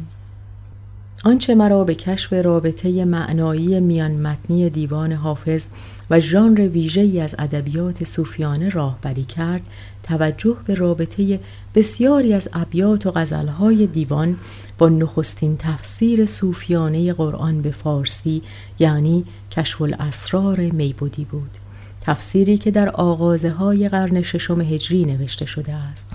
آنچه 1.23 1.55
مرا 1.55 1.83
به 1.83 1.95
کشف 1.95 2.33
رابطه 2.33 3.05
معنایی 3.05 3.79
میان 3.79 4.11
متنی 4.11 4.69
دیوان 4.69 5.11
حافظ 5.11 5.67
و 6.09 6.19
ژانر 6.19 6.67
ویژه‌ای 6.67 7.21
از 7.21 7.35
ادبیات 7.39 8.03
صوفیانه 8.03 8.69
راهبری 8.69 9.23
کرد 9.23 9.61
توجه 10.03 10.55
به 10.65 10.75
رابطه 10.75 11.39
بسیاری 11.75 12.33
از 12.33 12.49
ابیات 12.53 13.05
و 13.05 13.11
غزلهای 13.11 13.87
دیوان 13.87 14.37
با 14.77 14.89
نخستین 14.89 15.57
تفسیر 15.57 16.25
صوفیانه 16.25 17.13
قرآن 17.13 17.61
به 17.61 17.71
فارسی 17.71 18.41
یعنی 18.79 19.25
کشف 19.51 19.81
الاسرار 19.81 20.59
میبودی 20.59 21.25
بود. 21.25 21.68
تفسیری 22.01 22.57
که 22.57 22.71
در 22.71 22.89
آغازه 22.89 23.49
های 23.49 23.89
قرن 23.89 24.21
ششم 24.21 24.61
هجری 24.61 25.05
نوشته 25.05 25.45
شده 25.45 25.73
است 25.73 26.11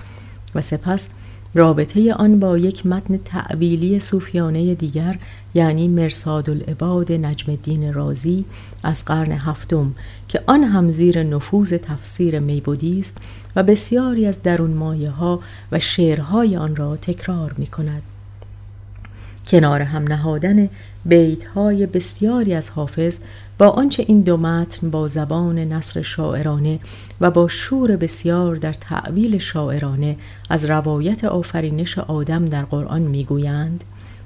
و 0.55 0.61
سپس 0.61 1.09
رابطه 1.55 2.13
آن 2.13 2.39
با 2.39 2.57
یک 2.57 2.85
متن 2.85 3.19
تعویلی 3.25 3.99
صوفیانه 3.99 4.75
دیگر 4.75 5.17
یعنی 5.53 5.87
مرساد 5.87 6.49
العباد 6.49 7.11
نجم 7.11 7.51
الدین 7.51 7.93
رازی 7.93 8.45
از 8.83 9.05
قرن 9.05 9.31
هفتم 9.31 9.95
که 10.27 10.41
آن 10.47 10.63
هم 10.63 10.89
زیر 10.89 11.23
نفوذ 11.23 11.73
تفسیر 11.73 12.39
میبودی 12.39 12.99
است 12.99 13.17
و 13.55 13.63
بسیاری 13.63 14.25
از 14.25 14.43
درون 14.43 14.71
مایه 14.71 15.09
ها 15.09 15.39
و 15.71 15.79
شعرهای 15.79 16.57
آن 16.57 16.75
را 16.75 16.95
تکرار 16.95 17.55
می 17.57 17.67
کند. 17.67 18.14
کنار 19.47 19.81
هم 19.81 20.03
نهادن 20.03 20.69
بیت 21.05 21.47
های 21.47 21.85
بسیاری 21.85 22.53
از 22.53 22.69
حافظ 22.69 23.19
با 23.57 23.69
آنچه 23.69 24.05
این 24.07 24.21
دو 24.21 24.37
متن 24.37 24.89
با 24.89 25.07
زبان 25.07 25.59
نصر 25.59 26.01
شاعرانه 26.01 26.79
و 27.21 27.31
با 27.31 27.47
شور 27.47 27.95
بسیار 27.95 28.55
در 28.55 28.73
تعویل 28.73 29.37
شاعرانه 29.37 30.17
از 30.49 30.65
روایت 30.65 31.23
آفرینش 31.23 31.97
آدم 31.97 32.45
در 32.45 32.63
قرآن 32.63 33.01
می‌گویند. 33.01 33.83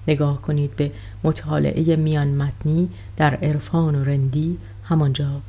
نگاه 0.08 0.42
کنید 0.42 0.76
به 0.76 0.92
مطالعه 1.24 1.96
میان 1.96 2.28
متنی 2.28 2.90
در 3.18 3.36
عرفان 3.36 3.96
و 3.96 4.04
رندی. 4.04 4.58
همانجا. 4.84 5.42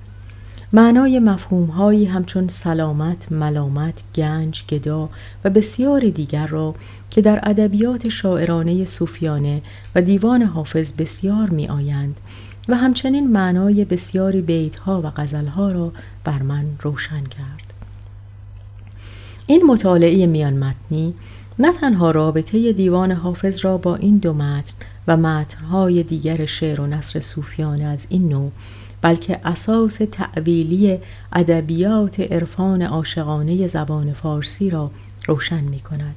معنای 0.72 1.18
مفهومهایی 1.18 2.04
همچون 2.04 2.48
سلامت، 2.48 3.32
ملامت، 3.32 4.02
گنج، 4.14 4.64
گدا 4.68 5.08
و 5.44 5.50
بسیار 5.50 6.00
دیگر 6.00 6.46
را 6.46 6.74
که 7.10 7.20
در 7.20 7.40
ادبیات 7.42 8.08
شاعرانه 8.08 8.84
صوفیانه 8.84 9.62
و 9.94 10.02
دیوان 10.02 10.42
حافظ 10.42 10.92
بسیار 10.92 11.48
می 11.50 11.68
آیند 11.68 12.20
و 12.68 12.76
همچنین 12.76 13.30
معنای 13.32 13.84
بسیاری 13.84 14.42
بیتها 14.42 15.02
و 15.02 15.10
غزلها 15.16 15.72
را 15.72 15.92
بر 16.24 16.42
من 16.42 16.64
روشن 16.80 17.24
کرد. 17.24 17.72
این 19.46 19.62
مطالعه 19.66 20.26
میان 20.26 20.54
متنی 20.54 21.14
نه 21.58 21.72
تنها 21.72 22.10
رابطه 22.10 22.72
دیوان 22.72 23.12
حافظ 23.12 23.64
را 23.64 23.78
با 23.78 23.96
این 23.96 24.18
دو 24.18 24.32
متن 24.32 24.74
و 25.08 25.16
متنهای 25.16 26.02
دیگر 26.02 26.46
شعر 26.46 26.80
و 26.80 26.86
نصر 26.86 27.20
صوفیانه 27.20 27.84
از 27.84 28.06
این 28.10 28.28
نوع 28.28 28.50
بلکه 29.02 29.40
اساس 29.44 30.00
تعویلی 30.12 30.98
ادبیات 31.32 32.20
عرفان 32.20 32.82
عاشقانه 32.82 33.66
زبان 33.66 34.12
فارسی 34.12 34.70
را 34.70 34.90
روشن 35.26 35.60
می 35.60 35.80
کند 35.80 36.14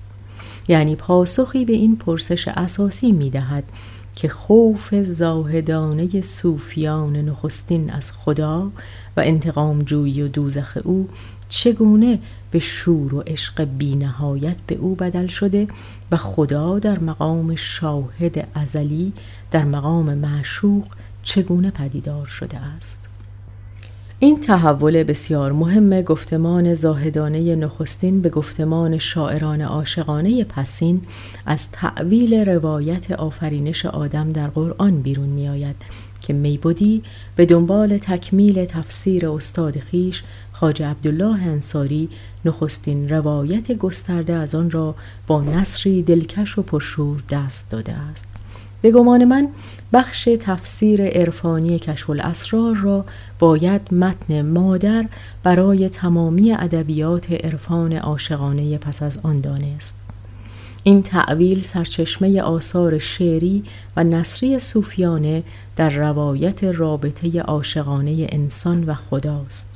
یعنی 0.68 0.96
پاسخی 0.96 1.66
به 1.66 1.74
این 1.74 1.96
پرسش 1.96 2.48
اساسی 2.48 3.12
می 3.12 3.30
دهد 3.30 3.64
که 4.16 4.30
خوف 4.30 4.96
زاهدانه 4.96 6.22
صوفیان 6.22 7.16
نخستین 7.16 7.92
از 7.92 8.12
خدا 8.12 8.72
و 9.18 9.20
انتقام 9.20 9.82
جویی 9.82 10.22
و 10.22 10.28
دوزخ 10.28 10.78
او 10.84 11.10
چگونه 11.50 12.20
به 12.52 12.60
شور 12.60 13.16
و 13.16 13.22
عشق 13.22 13.64
بینهایت 13.64 14.58
به 14.68 14.76
او 14.76 14.96
بدل 14.96 15.28
شده 15.28 15.68
و 16.12 16.18
خدا 16.18 16.80
در 16.80 17.00
مقام 17.00 17.56
شاهد 17.56 18.48
ازلی 18.56 19.14
در 19.52 19.66
مقام 19.66 20.14
معشوق 20.14 20.86
چگونه 21.24 21.72
پدیدار 21.72 22.26
شده 22.26 22.58
است؟ 22.58 23.00
این 24.20 24.42
تحول 24.42 25.04
بسیار 25.04 25.52
مهم 25.52 26.02
گفتمان 26.02 26.74
زاهدانه 26.74 27.56
نخستین 27.56 28.22
به 28.22 28.30
گفتمان 28.30 28.98
شاعران 28.98 29.62
عاشقانه 29.62 30.44
پسین 30.44 31.02
از 31.46 31.72
تعویل 31.72 32.34
روایت 32.34 33.12
آفرینش 33.12 33.86
آدم 33.86 34.32
در 34.32 34.48
قرآن 34.48 35.02
بیرون 35.02 35.30
می 35.30 35.50
آید 35.50 35.76
که 36.22 36.34
میبودی 36.34 37.04
به 37.36 37.46
دنبال 37.46 37.98
تکمیل 37.98 38.66
تفسیر 38.66 39.30
استاد 39.30 39.80
خیش 39.80 40.24
خاج 40.52 40.84
عبدالله 40.84 41.44
انصاری 41.44 42.10
نخستین 42.46 43.10
روایت 43.10 43.72
گسترده 43.72 44.34
از 44.34 44.56
آن 44.56 44.72
را 44.72 44.96
با 45.28 45.42
نصری 45.42 46.04
دلکش 46.04 46.58
و 46.58 46.62
پرشور 46.62 47.24
دست 47.30 47.70
داده 47.70 47.94
است. 47.94 48.28
به 48.82 48.92
گمان 48.92 49.26
من 49.26 49.48
بخش 49.94 50.30
تفسیر 50.40 51.06
عرفانی 51.06 51.80
کشف 51.80 52.10
الاسرار 52.10 52.76
را 52.76 53.06
باید 53.40 53.94
متن 53.94 54.42
مادر 54.42 55.06
برای 55.44 55.90
تمامی 55.90 56.52
ادبیات 56.52 57.32
عرفان 57.32 57.94
عاشقانه 57.94 58.78
پس 58.78 59.04
از 59.04 59.20
آن 59.24 59.42
دانست. 59.42 59.96
این 60.84 61.04
تعویل 61.04 61.62
سرچشمه 61.62 62.42
آثار 62.42 63.00
شعری 63.00 63.64
و 63.96 64.04
نصری 64.04 64.60
صوفیانه 64.60 65.44
در 65.76 65.90
روایت 65.90 66.64
رابطه 66.64 67.42
عاشقانه 67.42 68.28
انسان 68.30 68.84
و 68.84 68.94
خداست. 68.94 69.73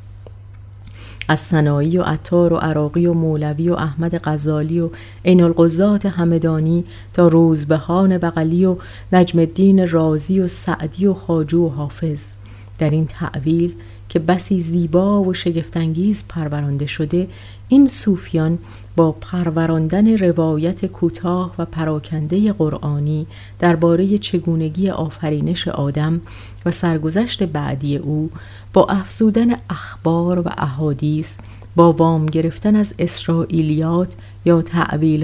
از 1.27 1.39
سنایی 1.39 1.97
و 1.97 2.03
عطار 2.03 2.53
و 2.53 2.55
عراقی 2.55 3.05
و 3.05 3.13
مولوی 3.13 3.69
و 3.69 3.73
احمد 3.73 4.21
غزالی 4.23 4.79
و 4.79 4.89
عین 5.25 5.41
القضات 5.41 6.05
همدانی 6.05 6.83
تا 7.13 7.27
روزبهان 7.27 8.17
بغلی 8.17 8.65
و 8.65 8.77
نجم 9.13 9.39
الدین 9.39 9.89
رازی 9.89 10.39
و 10.39 10.47
سعدی 10.47 11.07
و 11.07 11.13
خاجو 11.13 11.65
و 11.65 11.69
حافظ. 11.69 12.33
در 12.79 12.89
این 12.89 13.05
تعویل 13.05 13.73
که 14.09 14.19
بسی 14.19 14.61
زیبا 14.61 15.21
و 15.21 15.33
شگفتانگیز 15.33 16.23
پرورانده 16.29 16.85
شده 16.85 17.27
این 17.67 17.87
صوفیان 17.87 18.59
با 18.95 19.11
پروراندن 19.11 20.17
روایت 20.17 20.85
کوتاه 20.85 21.55
و 21.57 21.65
پراکنده 21.65 22.53
قرآنی 22.53 23.27
درباره 23.59 24.17
چگونگی 24.17 24.89
آفرینش 24.89 25.67
آدم 25.67 26.21
و 26.67 26.71
سرگذشت 26.71 27.43
بعدی 27.43 27.97
او 27.97 28.29
با 28.73 28.85
افزودن 28.85 29.55
اخبار 29.69 30.39
و 30.39 30.49
احادیث 30.57 31.37
با 31.75 31.91
وام 31.91 32.25
گرفتن 32.25 32.75
از 32.75 32.93
اسرائیلیات 32.99 34.15
یا 34.45 34.63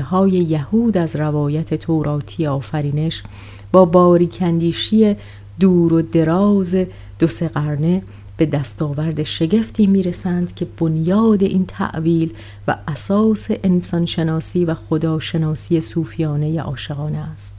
های 0.09 0.31
یهود 0.31 0.97
از 0.97 1.15
روایت 1.15 1.73
توراتی 1.73 2.47
آفرینش 2.47 3.23
با 3.71 3.85
باریکندیشی 3.85 5.15
دور 5.59 5.93
و 5.93 6.01
دراز 6.01 6.75
دو 7.19 7.27
سه 7.27 7.47
قرنه 7.47 8.01
به 8.37 8.45
دستاورد 8.45 9.23
شگفتی 9.23 9.87
می‌رسند 9.87 10.55
که 10.55 10.67
بنیاد 10.79 11.43
این 11.43 11.65
تعویل 11.65 12.33
و 12.67 12.75
اساس 12.87 13.47
انسانشناسی 13.63 14.65
و 14.65 14.73
خداشناسی 14.73 15.81
صوفیانه 15.81 16.61
عاشقانه 16.61 17.17
است. 17.17 17.57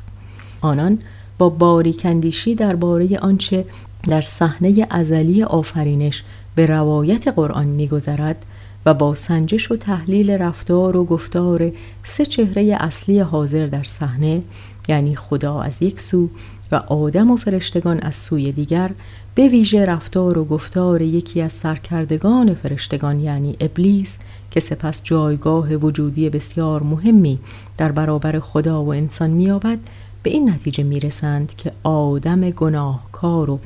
آنان 0.60 0.98
با 1.38 1.48
باریکندیشی 1.48 2.54
درباره 2.54 3.18
آنچه 3.18 3.64
در 4.08 4.22
صحنه 4.22 4.86
ازلی 4.90 5.42
آفرینش 5.42 6.22
به 6.54 6.66
روایت 6.66 7.28
قرآن 7.28 7.66
میگذرد 7.66 8.46
و 8.86 8.94
با 8.94 9.14
سنجش 9.14 9.70
و 9.70 9.76
تحلیل 9.76 10.30
رفتار 10.30 10.96
و 10.96 11.04
گفتار 11.04 11.72
سه 12.02 12.24
چهره 12.24 12.76
اصلی 12.80 13.20
حاضر 13.20 13.66
در 13.66 13.82
صحنه 13.82 14.42
یعنی 14.88 15.16
خدا 15.16 15.60
از 15.60 15.82
یک 15.82 16.00
سو 16.00 16.28
و 16.72 16.76
آدم 16.76 17.30
و 17.30 17.36
فرشتگان 17.36 18.00
از 18.00 18.14
سوی 18.14 18.52
دیگر 18.52 18.90
به 19.34 19.48
ویژه 19.48 19.84
رفتار 19.84 20.38
و 20.38 20.44
گفتار 20.44 21.02
یکی 21.02 21.40
از 21.40 21.52
سرکردگان 21.52 22.54
فرشتگان 22.54 23.20
یعنی 23.20 23.56
ابلیس 23.60 24.18
که 24.50 24.60
سپس 24.60 25.02
جایگاه 25.02 25.74
وجودی 25.74 26.30
بسیار 26.30 26.82
مهمی 26.82 27.38
در 27.76 27.92
برابر 27.92 28.38
خدا 28.38 28.84
و 28.84 28.88
انسان 28.88 29.30
مییابد 29.30 29.78
به 30.24 30.30
این 30.30 30.50
نتیجه 30.50 30.84
می‌رسند 30.84 31.56
که 31.56 31.72
آدم 31.82 32.50
گناهکار 32.50 33.50
و 33.50 33.60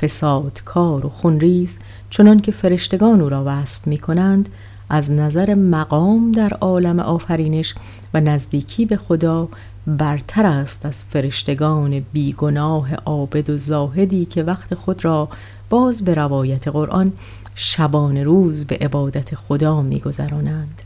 فسادکار 0.00 1.06
و 1.06 1.08
خونریز 1.08 1.78
چنان 2.10 2.40
که 2.40 2.52
فرشتگان 2.52 3.20
او 3.20 3.28
را 3.28 3.42
وصف 3.46 3.86
می 3.86 3.98
کنند 3.98 4.48
از 4.88 5.10
نظر 5.10 5.54
مقام 5.54 6.32
در 6.32 6.52
عالم 6.52 7.00
آفرینش 7.00 7.74
و 8.14 8.20
نزدیکی 8.20 8.86
به 8.86 8.96
خدا 8.96 9.48
برتر 9.86 10.46
است 10.46 10.86
از 10.86 11.04
فرشتگان 11.04 12.04
بیگناه 12.12 12.94
عابد 12.94 13.50
و 13.50 13.56
زاهدی 13.56 14.24
که 14.24 14.42
وقت 14.42 14.74
خود 14.74 15.04
را 15.04 15.28
باز 15.70 16.04
به 16.04 16.14
روایت 16.14 16.68
قرآن 16.68 17.12
شبان 17.54 18.16
روز 18.16 18.64
به 18.64 18.76
عبادت 18.76 19.34
خدا 19.34 19.82
میگذرانند. 19.82 20.82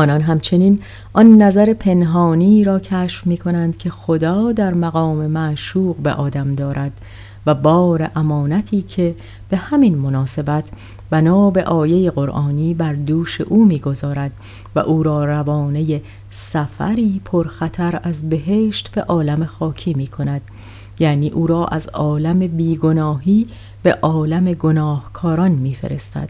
آنان 0.00 0.20
همچنین 0.20 0.78
آن 1.12 1.42
نظر 1.42 1.72
پنهانی 1.72 2.64
را 2.64 2.78
کشف 2.78 3.26
می 3.26 3.36
کنند 3.36 3.76
که 3.76 3.90
خدا 3.90 4.52
در 4.52 4.74
مقام 4.74 5.26
معشوق 5.26 5.96
به 5.96 6.12
آدم 6.12 6.54
دارد 6.54 6.92
و 7.46 7.54
بار 7.54 8.10
امانتی 8.16 8.82
که 8.82 9.14
به 9.48 9.56
همین 9.56 9.98
مناسبت 9.98 10.64
بنا 11.10 11.50
به 11.50 11.64
آیه 11.64 12.10
قرآنی 12.10 12.74
بر 12.74 12.92
دوش 12.92 13.40
او 13.40 13.64
می‌گذارد 13.64 14.30
و 14.74 14.78
او 14.78 15.02
را 15.02 15.24
روانه 15.24 16.02
سفری 16.30 17.20
پرخطر 17.24 18.00
از 18.02 18.28
بهشت 18.28 18.90
به 18.90 19.02
عالم 19.02 19.44
خاکی 19.44 19.94
می 19.94 20.06
کند 20.06 20.40
یعنی 20.98 21.30
او 21.30 21.46
را 21.46 21.66
از 21.66 21.88
عالم 21.88 22.38
بیگناهی 22.38 23.46
به 23.82 23.98
عالم 24.02 24.52
گناهکاران 24.52 25.50
میفرستد. 25.50 26.28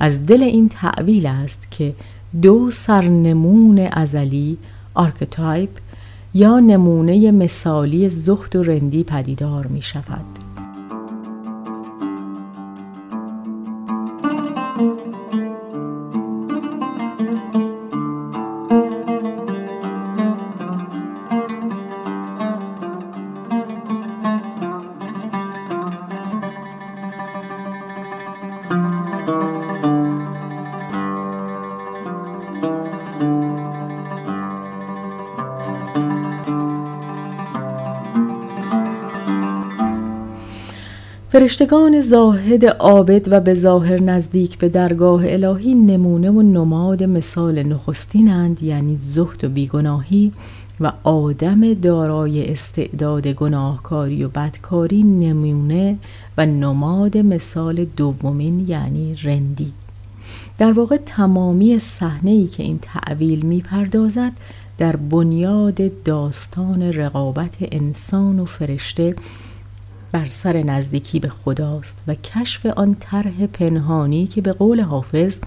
از 0.00 0.26
دل 0.26 0.42
این 0.42 0.68
تأویل 0.68 1.26
است 1.26 1.70
که 1.70 1.94
دو 2.42 2.70
سرنمون 2.70 3.78
ازلی 3.78 4.58
archetype 4.94 5.70
یا 6.34 6.60
نمونه 6.60 7.30
مثالی 7.30 8.08
زهد 8.08 8.56
و 8.56 8.62
رندی 8.62 9.04
پدیدار 9.04 9.66
می 9.66 9.82
شود. 9.82 10.43
فرشتگان 41.54 42.00
زاهد 42.00 42.66
عابد 42.66 43.26
و 43.30 43.40
به 43.40 43.54
ظاهر 43.54 44.02
نزدیک 44.02 44.58
به 44.58 44.68
درگاه 44.68 45.22
الهی 45.26 45.74
نمونه 45.74 46.30
و 46.30 46.42
نماد 46.42 47.02
مثال 47.02 47.62
نخستینند 47.62 48.62
یعنی 48.62 48.96
زهد 49.00 49.44
و 49.44 49.48
بیگناهی 49.48 50.32
و 50.80 50.92
آدم 51.04 51.74
دارای 51.74 52.52
استعداد 52.52 53.26
گناهکاری 53.26 54.24
و 54.24 54.28
بدکاری 54.28 55.02
نمونه 55.02 55.98
و 56.38 56.46
نماد 56.46 57.18
مثال 57.18 57.84
دومین 57.84 58.68
یعنی 58.68 59.16
رندی. 59.22 59.72
در 60.58 60.72
واقع 60.72 60.96
تمامی 61.06 61.78
صحنه 61.78 62.30
ای 62.30 62.46
که 62.46 62.62
این 62.62 62.78
تعویل 62.82 63.46
می‌پردازد 63.46 64.32
در 64.78 64.96
بنیاد 64.96 66.02
داستان 66.04 66.82
رقابت 66.82 67.54
انسان 67.60 68.40
و 68.40 68.44
فرشته 68.44 69.14
بر 70.14 70.28
سر 70.28 70.62
نزدیکی 70.62 71.20
به 71.20 71.28
خداست 71.28 72.02
و 72.06 72.14
کشف 72.14 72.66
آن 72.66 72.96
طرح 73.00 73.46
پنهانی 73.46 74.26
که 74.26 74.40
به 74.40 74.52
قول 74.52 74.80
حافظ 74.80 75.38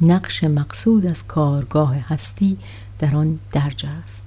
نقش 0.00 0.44
مقصود 0.44 1.06
از 1.06 1.26
کارگاه 1.26 1.96
هستی 2.08 2.56
در 2.98 3.16
آن 3.16 3.38
درج 3.52 3.86
است. 4.04 4.26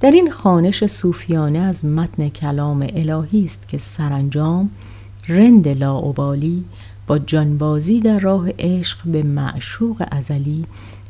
در 0.00 0.10
این 0.10 0.30
خانش 0.30 0.86
صوفیانه 0.86 1.58
از 1.58 1.84
متن 1.84 2.28
کلام 2.28 2.86
الهی 2.94 3.44
است 3.44 3.68
که 3.68 3.78
سرانجام 3.78 4.70
رند 5.28 5.68
لاعبالی 5.68 6.64
با 7.06 7.18
جانبازی 7.18 8.00
در 8.00 8.18
راه 8.18 8.48
عشق 8.58 8.98
به 9.04 9.22
معشوق 9.22 10.04
ازلی 10.10 10.64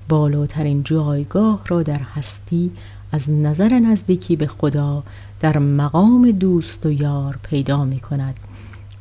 بالاترین 0.09 0.83
جایگاه 0.83 1.61
را 1.67 1.83
در 1.83 2.01
هستی 2.15 2.71
از 3.13 3.31
نظر 3.31 3.79
نزدیکی 3.79 4.37
به 4.37 4.47
خدا 4.47 5.03
در 5.45 5.59
مقام 5.59 6.31
دوست 6.31 6.87
و 6.87 6.93
یار 6.93 7.39
پیدا 7.43 7.85
می 7.85 8.01
کند 8.01 8.35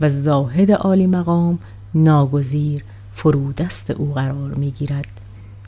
و 0.01 0.09
زاهد 0.09 0.71
عالی 0.71 1.07
مقام 1.07 1.59
ناگزیر 1.95 2.83
فرودست 3.15 3.91
او 3.91 4.13
قرار 4.13 4.53
می 4.53 4.71
گیرد 4.71 5.07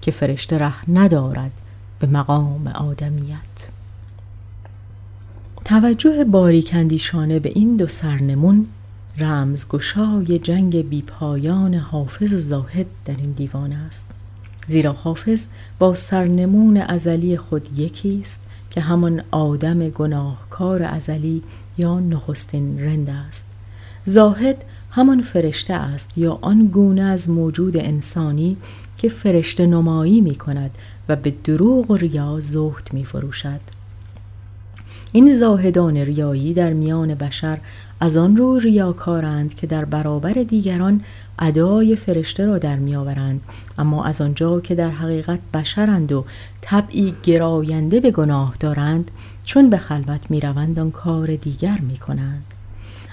که 0.01 0.11
فرشته 0.11 0.57
ره 0.57 0.91
ندارد 0.91 1.51
به 1.99 2.07
مقام 2.07 2.67
آدمیت. 2.67 3.69
توجه 5.65 6.23
باریکندیشانه 6.23 7.39
به 7.39 7.49
این 7.49 7.77
دو 7.77 7.87
سرنمون 7.87 8.67
رمزگشای 9.17 10.39
جنگ 10.39 10.89
بیپایان 10.89 11.73
حافظ 11.73 12.33
و 12.33 12.39
زاهد 12.39 12.85
در 13.05 13.15
این 13.17 13.31
دیوان 13.31 13.73
است 13.73 14.05
زیرا 14.67 14.93
حافظ 14.93 15.47
با 15.79 15.93
سرنمون 15.93 16.77
ازلی 16.77 17.37
خود 17.37 17.79
یکی 17.79 18.19
است 18.21 18.44
که 18.75 18.81
همان 18.81 19.23
آدم 19.31 19.89
گناهکار 19.89 20.83
ازلی 20.83 21.43
یا 21.77 21.99
نخستین 21.99 22.79
رند 22.79 23.09
است 23.09 23.47
زاهد 24.05 24.65
همان 24.91 25.21
فرشته 25.21 25.73
است 25.73 26.17
یا 26.17 26.39
آن 26.41 26.67
گونه 26.67 27.01
از 27.01 27.29
موجود 27.29 27.77
انسانی 27.77 28.57
که 28.97 29.09
فرشته 29.09 29.65
نمایی 29.65 30.21
می 30.21 30.35
کند 30.35 30.71
و 31.09 31.15
به 31.15 31.33
دروغ 31.43 31.91
و 31.91 31.95
ریا 31.95 32.39
زهد 32.39 32.89
می 32.93 33.05
فروشد. 33.05 33.59
این 35.11 35.33
زاهدان 35.33 35.97
ریایی 35.97 36.53
در 36.53 36.73
میان 36.73 37.15
بشر 37.15 37.57
از 37.99 38.17
آن 38.17 38.37
رو 38.37 38.57
ریاکارند 38.59 39.55
که 39.55 39.67
در 39.67 39.85
برابر 39.85 40.33
دیگران 40.33 41.01
ادای 41.39 41.95
فرشته 41.95 42.45
را 42.45 42.57
در 42.57 42.75
میآورند 42.75 43.41
اما 43.77 44.03
از 44.03 44.21
آنجا 44.21 44.59
که 44.59 44.75
در 44.75 44.89
حقیقت 44.89 45.39
بشرند 45.53 46.11
و 46.11 46.25
طبعی 46.61 47.15
گراینده 47.23 47.99
به 47.99 48.11
گناه 48.11 48.55
دارند 48.59 49.11
چون 49.43 49.69
به 49.69 49.77
خلوت 49.77 50.31
می‌روند 50.31 50.79
آن 50.79 50.91
کار 50.91 51.35
دیگر 51.35 51.79
می 51.79 51.97
کنند. 51.97 52.43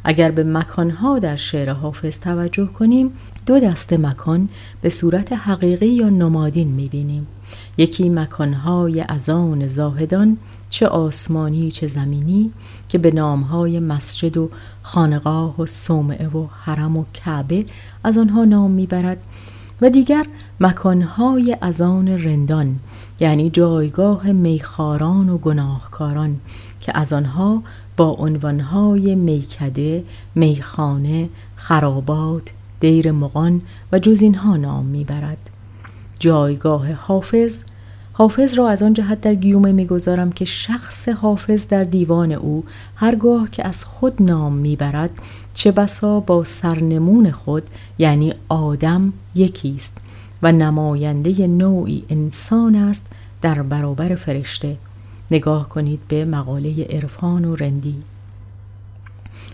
اگر 0.04 0.30
به 0.30 0.44
مکانها 0.44 1.18
در 1.18 1.36
شعر 1.36 1.70
حافظ 1.70 2.18
توجه 2.18 2.66
کنیم 2.66 3.12
دو 3.46 3.60
دست 3.60 3.92
مکان 3.92 4.48
به 4.80 4.90
صورت 4.90 5.32
حقیقی 5.32 5.86
یا 5.86 6.08
نمادین 6.08 6.68
می 6.68 6.88
بینیم. 6.88 7.26
یکی 7.76 8.08
مکانهای 8.08 9.00
ازان 9.08 9.66
زاهدان 9.66 10.36
چه 10.72 10.88
آسمانی 10.88 11.70
چه 11.70 11.86
زمینی 11.86 12.50
که 12.88 12.98
به 12.98 13.10
نامهای 13.10 13.80
مسجد 13.80 14.36
و 14.36 14.50
خانقاه 14.82 15.60
و 15.60 15.66
صومعه 15.66 16.28
و 16.28 16.46
حرم 16.62 16.96
و 16.96 17.04
کعبه 17.14 17.64
از 18.04 18.18
آنها 18.18 18.44
نام 18.44 18.70
می‌برد 18.70 19.22
و 19.80 19.90
دیگر 19.90 20.26
مکانهای 20.60 21.56
از 21.60 21.80
آن 21.80 22.08
رندان 22.08 22.78
یعنی 23.20 23.50
جایگاه 23.50 24.32
میخاران 24.32 25.28
و 25.28 25.38
گناهکاران 25.38 26.40
که 26.80 26.98
از 26.98 27.12
آنها 27.12 27.62
با 27.96 28.08
عنوانهای 28.10 29.14
میکده، 29.14 30.04
میخانه، 30.34 31.28
خرابات، 31.56 32.52
دیر 32.80 33.12
مغان 33.12 33.60
و 33.92 33.98
جز 33.98 34.22
اینها 34.22 34.56
نام 34.56 34.84
می‌برد. 34.84 35.50
جایگاه 36.18 36.92
حافظ 36.92 37.62
حافظ 38.12 38.54
را 38.54 38.68
از 38.68 38.82
آن 38.82 38.94
جهت 38.94 39.20
در 39.20 39.34
گیومه 39.34 39.72
می‌گذارم 39.72 40.32
که 40.32 40.44
شخص 40.44 41.08
حافظ 41.08 41.66
در 41.66 41.84
دیوان 41.84 42.32
او 42.32 42.64
هرگاه 42.96 43.50
که 43.50 43.68
از 43.68 43.84
خود 43.84 44.22
نام 44.22 44.52
می‌برد 44.52 45.10
چه 45.54 45.72
بسا 45.72 46.20
با 46.20 46.44
سرنمون 46.44 47.30
خود 47.30 47.62
یعنی 47.98 48.34
آدم 48.48 49.12
یکی 49.34 49.74
است 49.76 49.96
و 50.42 50.52
نماینده 50.52 51.46
نوعی 51.46 52.04
انسان 52.08 52.74
است 52.74 53.06
در 53.42 53.62
برابر 53.62 54.14
فرشته. 54.14 54.76
نگاه 55.30 55.68
کنید 55.68 56.00
به 56.08 56.24
مقاله 56.24 56.86
عرفان 56.90 57.44
و 57.44 57.56
رندی. 57.56 58.02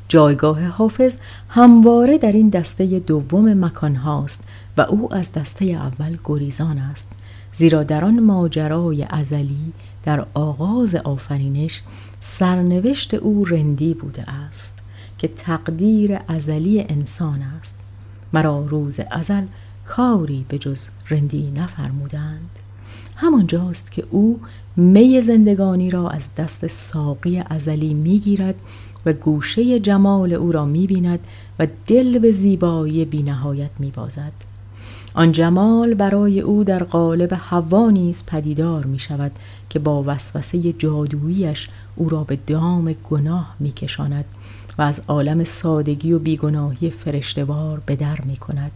جایگاه 0.08 0.66
حافظ 0.66 1.16
همواره 1.48 2.18
در 2.18 2.32
این 2.32 2.48
دسته 2.48 2.98
دوم 2.98 3.64
مکان 3.64 3.96
هاست 3.96 4.44
و 4.76 4.80
او 4.80 5.14
از 5.14 5.32
دسته 5.32 5.64
اول 5.64 6.16
گریزان 6.24 6.78
است. 6.78 7.08
زیرا 7.52 7.82
در 7.82 8.04
آن 8.04 8.20
ماجرای 8.20 9.04
ازلی 9.10 9.72
در 10.04 10.26
آغاز 10.34 10.94
آفرینش 10.94 11.82
سرنوشت 12.20 13.14
او 13.14 13.44
رندی 13.44 13.94
بوده 13.94 14.30
است 14.30 14.78
که 15.18 15.28
تقدیر 15.28 16.18
ازلی 16.28 16.80
انسان 16.88 17.42
است. 17.42 17.78
مرا 18.32 18.66
روز 18.66 19.00
ازل 19.10 19.42
کاری 19.86 20.44
به 20.48 20.58
جز 20.58 20.88
رندی 21.10 21.50
نفرمودند. 21.50 22.50
همانجاست 23.16 23.92
که 23.92 24.04
او 24.10 24.40
می 24.76 25.20
زندگانی 25.20 25.90
را 25.90 26.08
از 26.08 26.34
دست 26.34 26.66
ساقی 26.66 27.42
ازلی 27.50 27.94
می‌گیرد 27.94 28.54
و 29.06 29.12
گوشه 29.12 29.80
جمال 29.80 30.32
او 30.32 30.52
را 30.52 30.64
می‌بیند 30.64 31.18
و 31.58 31.66
دل 31.86 32.18
به 32.18 32.30
زیبایی 32.32 33.04
بینهایت 33.04 33.70
میبازد. 33.78 34.32
آن 35.18 35.32
جمال 35.32 35.94
برای 35.94 36.40
او 36.40 36.64
در 36.64 36.82
قالب 36.82 37.32
هوا 37.36 37.90
نیز 37.90 38.24
پدیدار 38.26 38.86
می 38.86 38.98
شود 38.98 39.32
که 39.70 39.78
با 39.78 40.04
وسوسه 40.06 40.72
جادوییش 40.72 41.68
او 41.96 42.08
را 42.08 42.24
به 42.24 42.38
دام 42.46 42.92
گناه 43.10 43.54
می 43.58 43.72
کشاند 43.72 44.24
و 44.78 44.82
از 44.82 45.02
عالم 45.08 45.44
سادگی 45.44 46.12
و 46.12 46.18
بیگناهی 46.18 46.90
فرشتوار 46.90 47.82
به 47.86 47.96
در 47.96 48.20
می 48.20 48.36
کند 48.36 48.70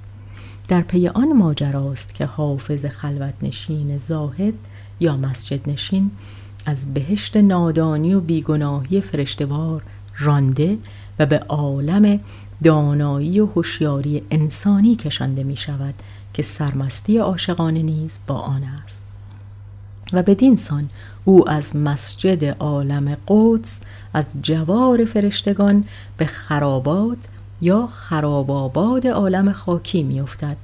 در 0.68 0.80
پی 0.80 1.09
آن 1.09 1.32
ماجراست 1.32 2.14
که 2.14 2.26
حافظ 2.26 2.86
خلوت 2.86 3.34
نشین 3.43 3.99
زاهد 3.99 4.55
یا 5.01 5.16
مسجد 5.16 5.68
نشین 5.68 6.11
از 6.66 6.95
بهشت 6.95 7.36
نادانی 7.36 8.14
و 8.14 8.20
بیگناهی 8.20 9.01
فرشتوار 9.01 9.82
رانده 10.18 10.78
و 11.18 11.26
به 11.26 11.38
عالم 11.38 12.20
دانایی 12.64 13.40
و 13.40 13.47
هوشیاری 13.47 14.22
انسانی 14.30 14.97
کشانده 14.97 15.43
می 15.43 15.57
شود 15.57 15.95
که 16.35 16.43
سرمستی 16.43 17.18
عاشقانه 17.18 17.83
نیز 17.83 18.18
با 18.26 18.35
آن 18.35 18.62
است. 18.85 19.03
و 20.12 20.22
بدین 20.22 20.57
سان 20.57 20.89
او 21.24 21.49
از 21.49 21.76
مسجد 21.76 22.45
عالم 22.45 23.16
قدس 23.28 23.80
از 24.14 24.24
جوار 24.43 25.05
فرشتگان 25.05 25.85
به 26.16 26.26
خرابات 26.26 27.18
یا 27.61 27.87
خراباباد 27.87 29.07
عالم 29.07 29.53
خاکی 29.53 30.03
میافتد. 30.03 30.57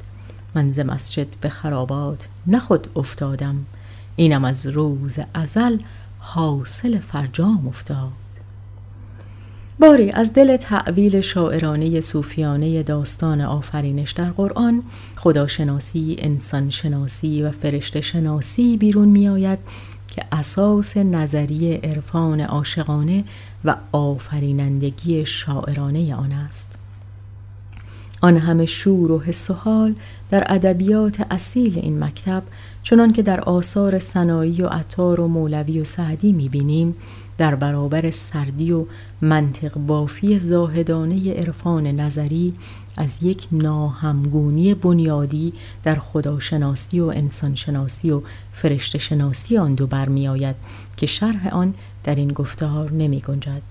من 0.54 0.72
ز 0.72 0.78
مسجد 0.80 1.26
به 1.40 1.48
خرابات 1.48 2.28
نخود 2.46 2.86
افتادم. 2.96 3.56
اینم 4.16 4.44
از 4.44 4.66
روز 4.66 5.18
ازل 5.34 5.78
حاصل 6.18 6.98
فرجام 6.98 7.68
افتاد. 7.68 8.12
باری 9.80 10.10
از 10.10 10.32
دل 10.32 10.56
تعویل 10.56 11.20
شاعرانه 11.20 12.00
صوفیانه 12.00 12.82
داستان 12.82 13.40
آفرینش 13.40 14.12
در 14.12 14.30
قرآن 14.30 14.82
خداشناسی، 15.18 16.16
انسانشناسی 16.18 17.42
و 17.42 17.50
فرشته 17.50 18.00
شناسی 18.00 18.76
بیرون 18.76 19.08
می 19.08 19.28
آید 19.28 19.58
که 20.08 20.22
اساس 20.32 20.96
نظریه 20.96 21.80
عرفان 21.84 22.40
عاشقانه 22.40 23.24
و 23.64 23.76
آفرینندگی 23.92 25.26
شاعرانه 25.26 26.14
آن 26.14 26.32
است. 26.32 26.74
آن 28.20 28.36
همه 28.36 28.66
شور 28.66 29.10
و 29.10 29.20
حس 29.20 29.50
و 29.50 29.54
حال 29.54 29.94
در 30.30 30.44
ادبیات 30.46 31.26
اصیل 31.30 31.78
این 31.78 32.04
مکتب 32.04 32.42
چنان 32.82 33.12
که 33.12 33.22
در 33.22 33.40
آثار 33.40 33.98
سنایی 33.98 34.62
و 34.62 34.66
عطار 34.66 35.20
و 35.20 35.28
مولوی 35.28 35.80
و 35.80 35.84
سعدی 35.84 36.32
می‌بینیم 36.32 36.94
در 37.39 37.55
برابر 37.55 38.11
سردی 38.11 38.72
و 38.72 38.84
منطق 39.20 39.78
بافی 39.78 40.39
زاهدانه 40.39 41.34
عرفان 41.34 41.86
نظری 41.86 42.55
از 42.97 43.22
یک 43.22 43.49
ناهمگونی 43.53 44.74
بنیادی 44.74 45.53
در 45.82 45.95
خداشناسی 45.95 47.01
و 47.01 47.05
انسانشناسی 47.05 48.11
و 48.11 48.22
فرشته 48.53 48.99
شناسی 48.99 49.59
آن 49.59 49.74
دو 49.74 49.86
برمی 49.86 50.28
آید 50.28 50.57
که 50.97 51.07
شرح 51.07 51.49
آن 51.49 51.74
در 52.05 52.14
این 52.14 52.32
گفتار 52.32 52.93
نمی 52.93 53.20
گنجد. 53.20 53.62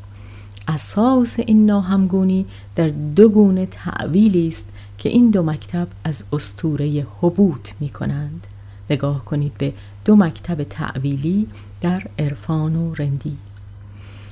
اساس 0.67 1.39
این 1.39 1.65
ناهمگونی 1.65 2.45
در 2.75 2.87
دو 2.87 3.29
گونه 3.29 3.65
تعویلی 3.65 4.47
است 4.47 4.69
که 4.97 5.09
این 5.09 5.31
دو 5.31 5.43
مکتب 5.43 5.87
از 6.03 6.23
استوره 6.33 7.07
حبوط 7.21 7.69
می 7.79 7.89
کنند. 7.89 8.47
نگاه 8.89 9.25
کنید 9.25 9.53
به 9.57 9.73
دو 10.05 10.15
مکتب 10.15 10.63
تعویلی 10.63 11.47
در 11.81 12.03
عرفان 12.19 12.75
و 12.75 12.93
رندی 12.93 13.37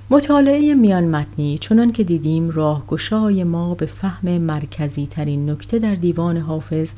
مطالعه 0.10 0.74
میان 0.74 1.04
متنی 1.04 1.58
چنان 1.58 1.92
که 1.92 2.04
دیدیم 2.04 2.50
راهگشای 2.50 3.44
ما 3.44 3.76
به 3.76 3.86
فهم 3.86 4.38
مرکزی 4.38 5.08
ترین 5.12 5.50
نکته 5.50 5.80
در 5.80 5.96
دیوان 5.96 6.38
حافظ 6.38 6.92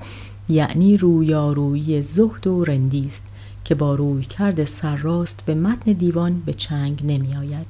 یعنی 0.50 0.98
رویارویی 0.98 2.02
زهد 2.02 2.48
و 2.48 2.64
رندی 2.64 3.06
است 3.06 3.28
که 3.66 3.76
با 3.76 3.96
روی 3.96 4.24
کرد 4.24 4.64
سرراست 4.64 5.44
به 5.46 5.56
متن 5.56 5.92
دیوان 5.92 6.42
به 6.46 6.54
چنگ 6.54 7.02
نمی 7.06 7.36
آید. 7.36 7.66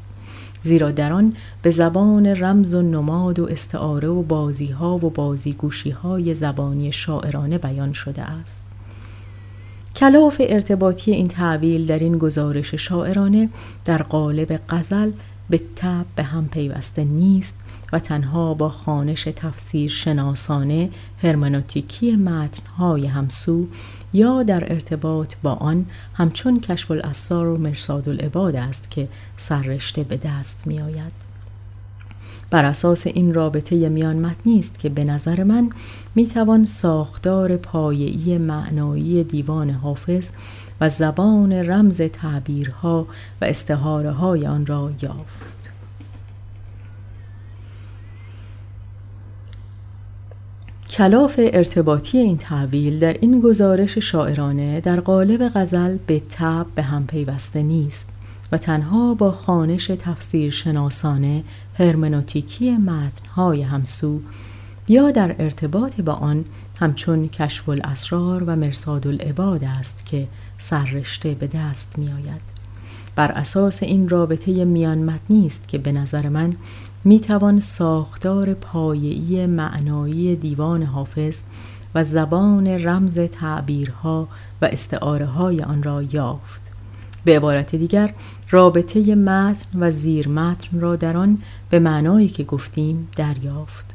زیرا 0.63 0.91
در 0.91 1.13
آن 1.13 1.33
به 1.61 1.69
زبان 1.69 2.25
رمز 2.25 2.73
و 2.73 2.81
نماد 2.81 3.39
و 3.39 3.45
استعاره 3.45 4.07
و 4.07 4.21
بازی 4.21 4.67
ها 4.67 4.95
و 4.95 5.09
بازیگوشی 5.09 5.89
های 5.89 6.35
زبانی 6.35 6.91
شاعرانه 6.91 7.57
بیان 7.57 7.93
شده 7.93 8.21
است. 8.21 8.66
کلاف 9.97 10.41
ارتباطی 10.45 11.11
این 11.11 11.27
تعویل 11.27 11.85
در 11.85 11.99
این 11.99 12.17
گزارش 12.17 12.75
شاعرانه 12.75 13.49
در 13.85 14.01
قالب 14.01 14.59
غزل 14.69 15.11
به 15.49 15.61
تب 15.75 16.05
به 16.15 16.23
هم 16.23 16.47
پیوسته 16.47 17.03
نیست 17.03 17.55
و 17.93 17.99
تنها 17.99 18.53
با 18.53 18.69
خانش 18.69 19.23
تفسیر 19.23 19.91
شناسانه 19.91 20.89
هرمنوتیکی 21.23 22.15
متنهای 22.15 23.05
همسو 23.05 23.67
یا 24.13 24.43
در 24.43 24.73
ارتباط 24.73 25.33
با 25.43 25.53
آن 25.53 25.85
همچون 26.13 26.59
کشف 26.59 26.91
الاسار 26.91 27.47
و 27.47 27.57
مرساد 27.57 28.09
العباد 28.09 28.55
است 28.55 28.91
که 28.91 29.07
سررشته 29.37 30.03
به 30.03 30.17
دست 30.17 30.67
می 30.67 30.81
آید. 30.81 31.26
بر 32.49 32.65
اساس 32.65 33.07
این 33.07 33.33
رابطه 33.33 33.89
میان 33.89 34.15
متنی 34.19 34.59
است 34.59 34.79
که 34.79 34.89
به 34.89 35.03
نظر 35.03 35.43
من 35.43 35.69
می‌توان 36.15 36.65
ساختار 36.65 37.57
پایه‌ای 37.57 38.37
معنایی 38.37 39.23
دیوان 39.23 39.69
حافظ 39.69 40.29
و 40.81 40.89
زبان 40.89 41.53
رمز 41.53 42.01
تعبیرها 42.01 43.07
و 43.41 43.45
استحاره 43.45 44.11
های 44.11 44.47
آن 44.47 44.65
را 44.65 44.91
یافت. 45.01 45.57
کلاف 50.89 51.39
ارتباطی 51.53 52.17
این 52.17 52.37
تعویل 52.37 52.99
در 52.99 53.13
این 53.13 53.41
گزارش 53.41 53.97
شاعرانه 53.97 54.81
در 54.81 54.99
قالب 54.99 55.49
غزل 55.55 55.97
به 56.07 56.21
تب 56.29 56.65
به 56.75 56.81
هم 56.83 57.07
پیوسته 57.07 57.63
نیست 57.63 58.09
و 58.51 58.57
تنها 58.57 59.13
با 59.13 59.31
خانش 59.31 59.87
تفسیر 59.87 60.51
شناسانه 60.51 61.43
هرمنوتیکی 61.79 62.77
متنهای 62.77 63.61
همسو 63.61 64.19
یا 64.87 65.11
در 65.11 65.35
ارتباط 65.39 66.01
با 66.01 66.13
آن 66.13 66.45
همچون 66.79 67.27
کشف 67.27 67.69
الاسرار 67.69 68.43
و 68.43 68.55
مرساد 68.55 69.07
العباد 69.07 69.63
است 69.63 70.05
که 70.05 70.27
سررشته 70.57 71.33
به 71.33 71.47
دست 71.47 71.99
می 71.99 72.11
آید. 72.11 72.41
بر 73.15 73.31
اساس 73.31 73.83
این 73.83 74.09
رابطه 74.09 74.65
میان 74.65 74.97
متنی 74.97 75.47
است 75.47 75.67
که 75.67 75.77
به 75.77 75.91
نظر 75.91 76.29
من 76.29 76.53
می 77.03 77.19
توان 77.19 77.59
ساختار 77.59 78.53
پایه‌ای 78.53 79.45
معنایی 79.45 80.35
دیوان 80.35 80.83
حافظ 80.83 81.41
و 81.95 82.03
زبان 82.03 82.67
رمز 82.67 83.19
تعبیرها 83.19 84.27
و 84.61 84.65
استعاره 84.65 85.25
های 85.25 85.61
آن 85.61 85.83
را 85.83 86.03
یافت. 86.03 86.61
به 87.25 87.35
عبارت 87.35 87.75
دیگر 87.75 88.13
رابطه 88.49 89.15
متن 89.15 89.79
و 89.79 89.91
زیر 89.91 90.27
متن 90.27 90.79
را 90.79 90.95
در 90.95 91.17
آن 91.17 91.37
به 91.69 91.79
معنایی 91.79 92.27
که 92.27 92.43
گفتیم 92.43 93.07
دریافت. 93.15 93.85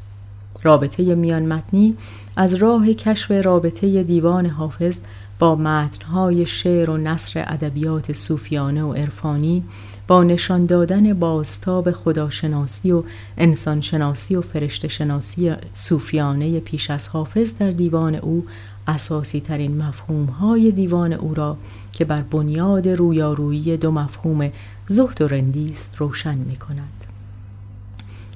رابطه 0.63 1.15
میان 1.15 1.43
متنی 1.47 1.97
از 2.37 2.55
راه 2.55 2.93
کشف 2.93 3.31
رابطه 3.31 4.03
دیوان 4.03 4.47
حافظ 4.47 5.01
با 5.39 5.57
متنهای 5.57 6.47
شعر 6.47 6.91
و 6.91 6.97
نصر 6.97 7.45
ادبیات 7.47 8.13
صوفیانه 8.13 8.83
و 8.83 8.93
عرفانی 8.93 9.65
با 10.07 10.25
نشان 10.25 10.67
دادن 10.67 11.15
بازتاب 11.15 11.93
خداشناسی 11.93 12.93
و 12.93 13.03
انسانشناسی 13.39 14.37
و 14.37 14.41
فرشته 14.41 14.89
شناسی 14.89 15.53
صوفیانه 15.73 16.61
پیش 16.61 16.91
از 16.91 17.09
حافظ 17.09 17.59
در 17.59 17.71
دیوان 17.71 18.15
او 18.15 18.47
اساسی 18.89 19.41
ترین 19.41 19.83
مفهوم 19.83 20.25
های 20.25 20.71
دیوان 20.71 21.13
او 21.13 21.35
را 21.35 21.57
که 21.93 22.05
بر 22.05 22.23
بنیاد 22.23 22.89
رویارویی 22.89 23.77
دو 23.77 23.91
مفهوم 23.91 24.51
زهد 24.87 25.23
و 25.23 25.29
رندی 25.29 25.71
است 25.71 25.97
روشن 25.97 26.35
می 26.35 26.57
کند. 26.57 27.05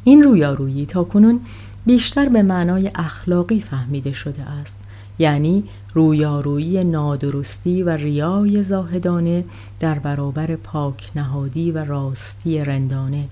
این 0.05 0.23
رویارویی 0.23 0.87
تا 0.87 1.05
کنون 1.05 1.41
بیشتر 1.87 2.29
به 2.29 2.43
معنای 2.43 2.91
اخلاقی 2.95 3.61
فهمیده 3.61 4.13
شده 4.13 4.43
است 4.43 4.79
یعنی 5.19 5.65
رویارویی 5.95 6.85
نادرستی 6.85 7.83
و 7.83 7.91
ریای 7.91 8.63
زاهدانه 8.63 9.45
در 9.81 9.99
برابر 9.99 10.57
پاک 10.57 11.11
نهادی 11.17 11.71
و 11.71 11.85
راستی 11.85 12.61
رندانه 12.61 13.29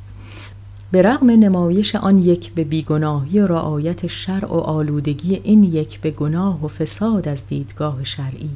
به 0.91 1.03
رغم 1.03 1.31
نمایش 1.31 1.97
آن 1.97 2.19
یک 2.19 2.53
به 2.53 2.65
بیگناهی 2.65 3.41
و 3.41 3.47
رعایت 3.47 4.07
شرع 4.07 4.49
و 4.49 4.57
آلودگی 4.57 5.41
این 5.45 5.65
یک 5.65 6.01
به 6.01 6.11
گناه 6.11 6.65
و 6.65 6.69
فساد 6.69 7.29
از 7.29 7.47
دیدگاه 7.47 8.05
شرعی. 8.05 8.51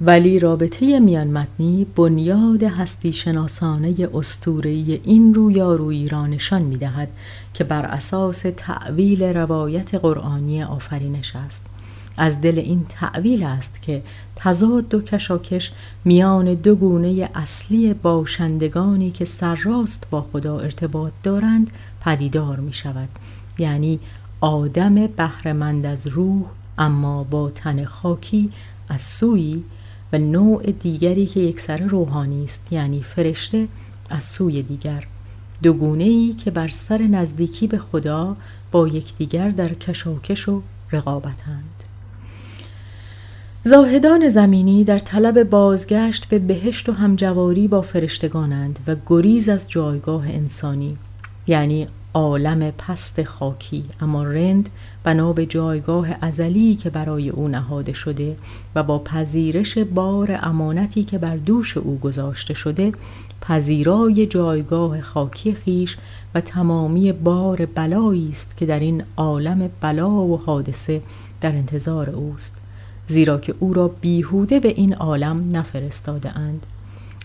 ولی 0.00 0.38
رابطه 0.38 1.00
میان 1.00 1.26
متنی 1.26 1.86
بنیاد 1.96 2.62
هستی 2.62 3.12
شناسانه 3.12 4.08
استورهی 4.14 5.00
این 5.04 5.34
رویارویی 5.34 6.08
را 6.08 6.26
نشان 6.26 6.62
می 6.62 6.76
دهد 6.76 7.08
که 7.54 7.64
بر 7.64 7.86
اساس 7.86 8.44
تعویل 8.56 9.22
روایت 9.22 9.94
قرآنی 9.94 10.62
آفرینش 10.62 11.36
است. 11.36 11.66
از 12.16 12.40
دل 12.40 12.58
این 12.58 12.86
تعویل 12.88 13.42
است 13.42 13.82
که 13.82 14.02
تضاد 14.44 14.94
و 14.94 15.00
کشاکش 15.00 15.72
میان 16.04 16.54
دو 16.54 16.74
گونه 16.74 17.30
اصلی 17.34 17.94
باشندگانی 17.94 19.10
که 19.10 19.24
سرراست 19.24 20.06
با 20.10 20.22
خدا 20.22 20.58
ارتباط 20.58 21.12
دارند 21.22 21.70
پدیدار 22.00 22.56
می 22.56 22.72
شود 22.72 23.08
یعنی 23.58 24.00
آدم 24.40 25.06
بهرهمند 25.06 25.86
از 25.86 26.06
روح 26.06 26.44
اما 26.78 27.24
با 27.24 27.50
تن 27.50 27.84
خاکی 27.84 28.50
از 28.88 29.02
سوی 29.02 29.62
و 30.12 30.18
نوع 30.18 30.70
دیگری 30.70 31.26
که 31.26 31.40
یکسر 31.40 31.76
روحانی 31.76 32.44
است 32.44 32.66
یعنی 32.70 33.02
فرشته 33.02 33.68
از 34.10 34.22
سوی 34.22 34.62
دیگر. 34.62 35.06
دو 35.62 35.72
گونه 35.72 36.04
ای 36.04 36.32
که 36.32 36.50
بر 36.50 36.68
سر 36.68 37.02
نزدیکی 37.02 37.66
به 37.66 37.78
خدا 37.78 38.36
با 38.72 38.88
یکدیگر 38.88 39.48
در 39.48 39.74
کشاکش 39.74 40.48
و 40.48 40.62
رقابتند 40.92 41.71
زاهدان 43.64 44.28
زمینی 44.28 44.84
در 44.84 44.98
طلب 44.98 45.42
بازگشت 45.42 46.24
به 46.28 46.38
بهشت 46.38 46.88
و 46.88 46.92
همجواری 46.92 47.68
با 47.68 47.82
فرشتگانند 47.82 48.78
و 48.86 48.96
گریز 49.06 49.48
از 49.48 49.70
جایگاه 49.70 50.28
انسانی 50.28 50.96
یعنی 51.46 51.88
عالم 52.14 52.70
پست 52.70 53.22
خاکی. 53.22 53.84
اما 54.00 54.24
رند 54.24 54.68
بنا 55.04 55.32
به 55.32 55.46
جایگاه 55.46 56.08
ازلی 56.20 56.76
که 56.76 56.90
برای 56.90 57.30
او 57.30 57.48
نهاده 57.48 57.92
شده 57.92 58.36
و 58.74 58.82
با 58.82 58.98
پذیرش 58.98 59.78
بار 59.78 60.38
امانتی 60.42 61.04
که 61.04 61.18
بر 61.18 61.36
دوش 61.36 61.76
او 61.76 61.98
گذاشته 61.98 62.54
شده 62.54 62.92
پذیرای 63.40 64.26
جایگاه 64.26 65.00
خاکی 65.00 65.54
خیش 65.54 65.96
و 66.34 66.40
تمامی 66.40 67.12
بار 67.12 67.66
بلایی 67.66 68.28
است 68.28 68.56
که 68.56 68.66
در 68.66 68.80
این 68.80 69.04
عالم 69.16 69.70
بلا 69.80 70.10
و 70.10 70.38
حادثه 70.38 71.02
در 71.40 71.52
انتظار 71.52 72.10
اوست. 72.10 72.61
زیرا 73.12 73.38
که 73.38 73.54
او 73.60 73.74
را 73.74 73.88
بیهوده 73.88 74.60
به 74.60 74.68
این 74.68 74.94
عالم 74.94 75.56
نفرستاده 75.56 76.38
اند 76.38 76.66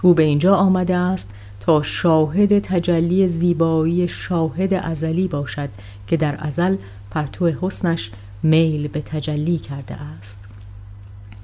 او 0.01 0.13
به 0.13 0.23
اینجا 0.23 0.55
آمده 0.55 0.95
است 0.95 1.29
تا 1.59 1.81
شاهد 1.81 2.59
تجلی 2.59 3.27
زیبایی 3.27 4.07
شاهد 4.07 4.73
ازلی 4.73 5.27
باشد 5.27 5.69
که 6.07 6.17
در 6.17 6.35
ازل 6.39 6.75
پرتو 7.11 7.51
حسنش 7.61 8.11
میل 8.43 8.88
به 8.88 9.01
تجلی 9.01 9.57
کرده 9.57 9.95
است. 9.95 10.39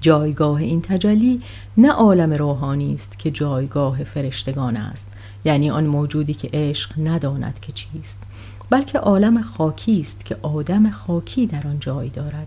جایگاه 0.00 0.56
این 0.56 0.80
تجلی 0.80 1.42
نه 1.76 1.90
عالم 1.90 2.32
روحانی 2.32 2.94
است 2.94 3.18
که 3.18 3.30
جایگاه 3.30 4.04
فرشتگان 4.04 4.76
است 4.76 5.12
یعنی 5.44 5.70
آن 5.70 5.86
موجودی 5.86 6.34
که 6.34 6.50
عشق 6.52 6.90
نداند 6.98 7.58
که 7.60 7.72
چیست 7.72 8.22
بلکه 8.70 8.98
عالم 8.98 9.42
خاکی 9.42 10.00
است 10.00 10.24
که 10.24 10.36
آدم 10.42 10.90
خاکی 10.90 11.46
در 11.46 11.66
آن 11.66 11.76
جای 11.80 12.08
دارد. 12.08 12.46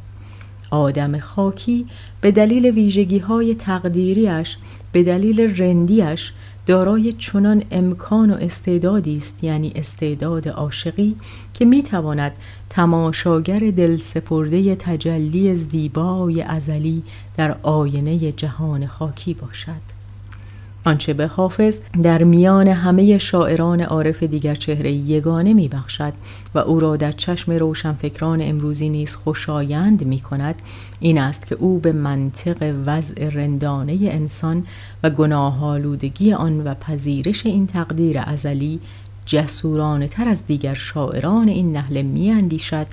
آدم 0.72 1.20
خاکی 1.20 1.86
به 2.22 2.32
دلیل 2.32 2.66
ویژگی 2.66 3.20
های 3.20 3.56
تقدیریش 3.56 4.58
به 4.92 5.04
دلیل 5.04 5.62
رندیش 5.62 6.32
دارای 6.66 7.12
چنان 7.12 7.64
امکان 7.72 8.32
و 8.32 8.34
استعدادی 8.34 9.18
است 9.18 9.44
یعنی 9.44 9.72
استعداد 9.76 10.48
عاشقی 10.48 11.16
که 11.54 11.66
می‌تواند 11.66 12.32
تماشاگر 12.70 13.60
دلسپرده 13.60 14.76
تجلی 14.76 15.56
زیبای 15.56 16.42
ازلی 16.42 17.04
در 17.38 17.56
آینه 17.64 18.32
جهان 18.32 18.88
خاکی 18.88 19.34
باشد. 19.34 19.97
آنچه 20.88 21.14
به 21.14 21.28
حافظ 21.28 21.80
در 22.04 22.24
میان 22.24 22.68
همه 22.68 23.18
شاعران 23.18 23.82
عارف 23.82 24.24
دیگر 24.24 24.56
چهره 24.56 24.92
یگانه 24.92 25.54
می 25.54 25.68
بخشد 25.68 26.14
و 26.56 26.60
او 26.60 26.80
را 26.80 26.96
در 26.96 27.12
چشم 27.12 27.52
روشنفکران 27.52 28.42
امروزی 28.42 28.90
نیز 28.90 29.16
خوشایند 29.16 30.06
می 30.06 30.20
کند 30.20 30.56
این 31.00 31.18
است 31.18 31.48
که 31.48 31.56
او 31.56 31.80
به 31.80 31.92
منطق 31.92 32.74
وضع 32.86 33.30
رندانه 33.30 33.98
انسان 34.02 34.66
و 35.04 35.10
گناهالودگی 35.10 36.34
آن 36.34 36.68
و 36.68 36.74
پذیرش 36.74 37.46
این 37.46 37.68
تقدیر 37.68 38.20
ازلی 38.20 38.80
جسورانه 39.26 40.08
تر 40.08 40.28
از 40.28 40.48
دیگر 40.48 40.74
شاعران 40.74 41.48
این 41.48 41.72
نهله 41.72 42.02
می 42.02 42.32
اندیشد 42.32 42.88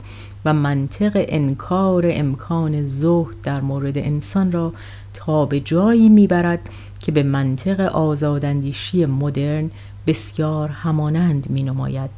و 0.45 0.53
منطق 0.53 1.25
انکار 1.29 2.05
امکان 2.09 2.85
زهد 2.85 3.35
در 3.43 3.61
مورد 3.61 3.99
انسان 3.99 4.53
را 4.53 4.73
تا 5.15 5.47
به 5.47 5.61
جایی 5.61 6.09
می‌برد 6.09 6.61
که 7.05 7.13
به 7.13 7.23
منطق 7.23 7.81
آزاداندیشی 7.81 9.07
مدرن 9.07 9.71
بسیار 10.07 10.69
همانند 10.69 11.51
می 11.51 11.63
نماید. 11.63 12.11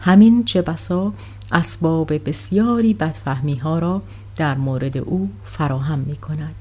همین 0.00 0.44
چه 0.44 0.62
بسا 0.62 1.12
اسباب 1.52 2.28
بسیاری 2.28 2.94
بدفهمی 2.94 3.56
ها 3.56 3.78
را 3.78 4.02
در 4.36 4.54
مورد 4.54 4.96
او 4.96 5.30
فراهم 5.44 5.98
می 5.98 6.16
کند. 6.16 6.54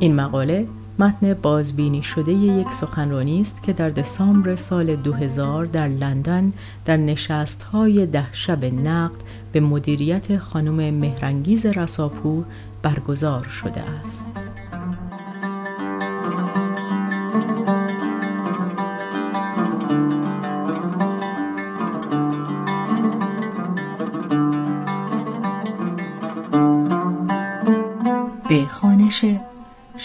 این 0.00 0.14
مقاله 0.14 0.68
متن 0.98 1.34
بازبینی 1.34 2.02
شده 2.02 2.32
یک 2.32 2.72
سخنرانی 2.72 3.40
است 3.40 3.62
که 3.62 3.72
در 3.72 3.90
دسامبر 3.90 4.56
سال 4.56 4.96
2000 4.96 5.66
در 5.66 5.88
لندن 5.88 6.52
در 6.84 6.96
نشست 6.96 7.62
های 7.62 8.06
ده 8.06 8.32
شب 8.32 8.64
نقد 8.64 9.20
به 9.52 9.60
مدیریت 9.60 10.38
خانم 10.38 10.94
مهرنگیز 10.94 11.66
رساپور 11.66 12.44
برگزار 12.82 13.44
شده 13.44 13.80
است. 13.80 14.30
به 28.48 28.66
خانش 28.66 29.24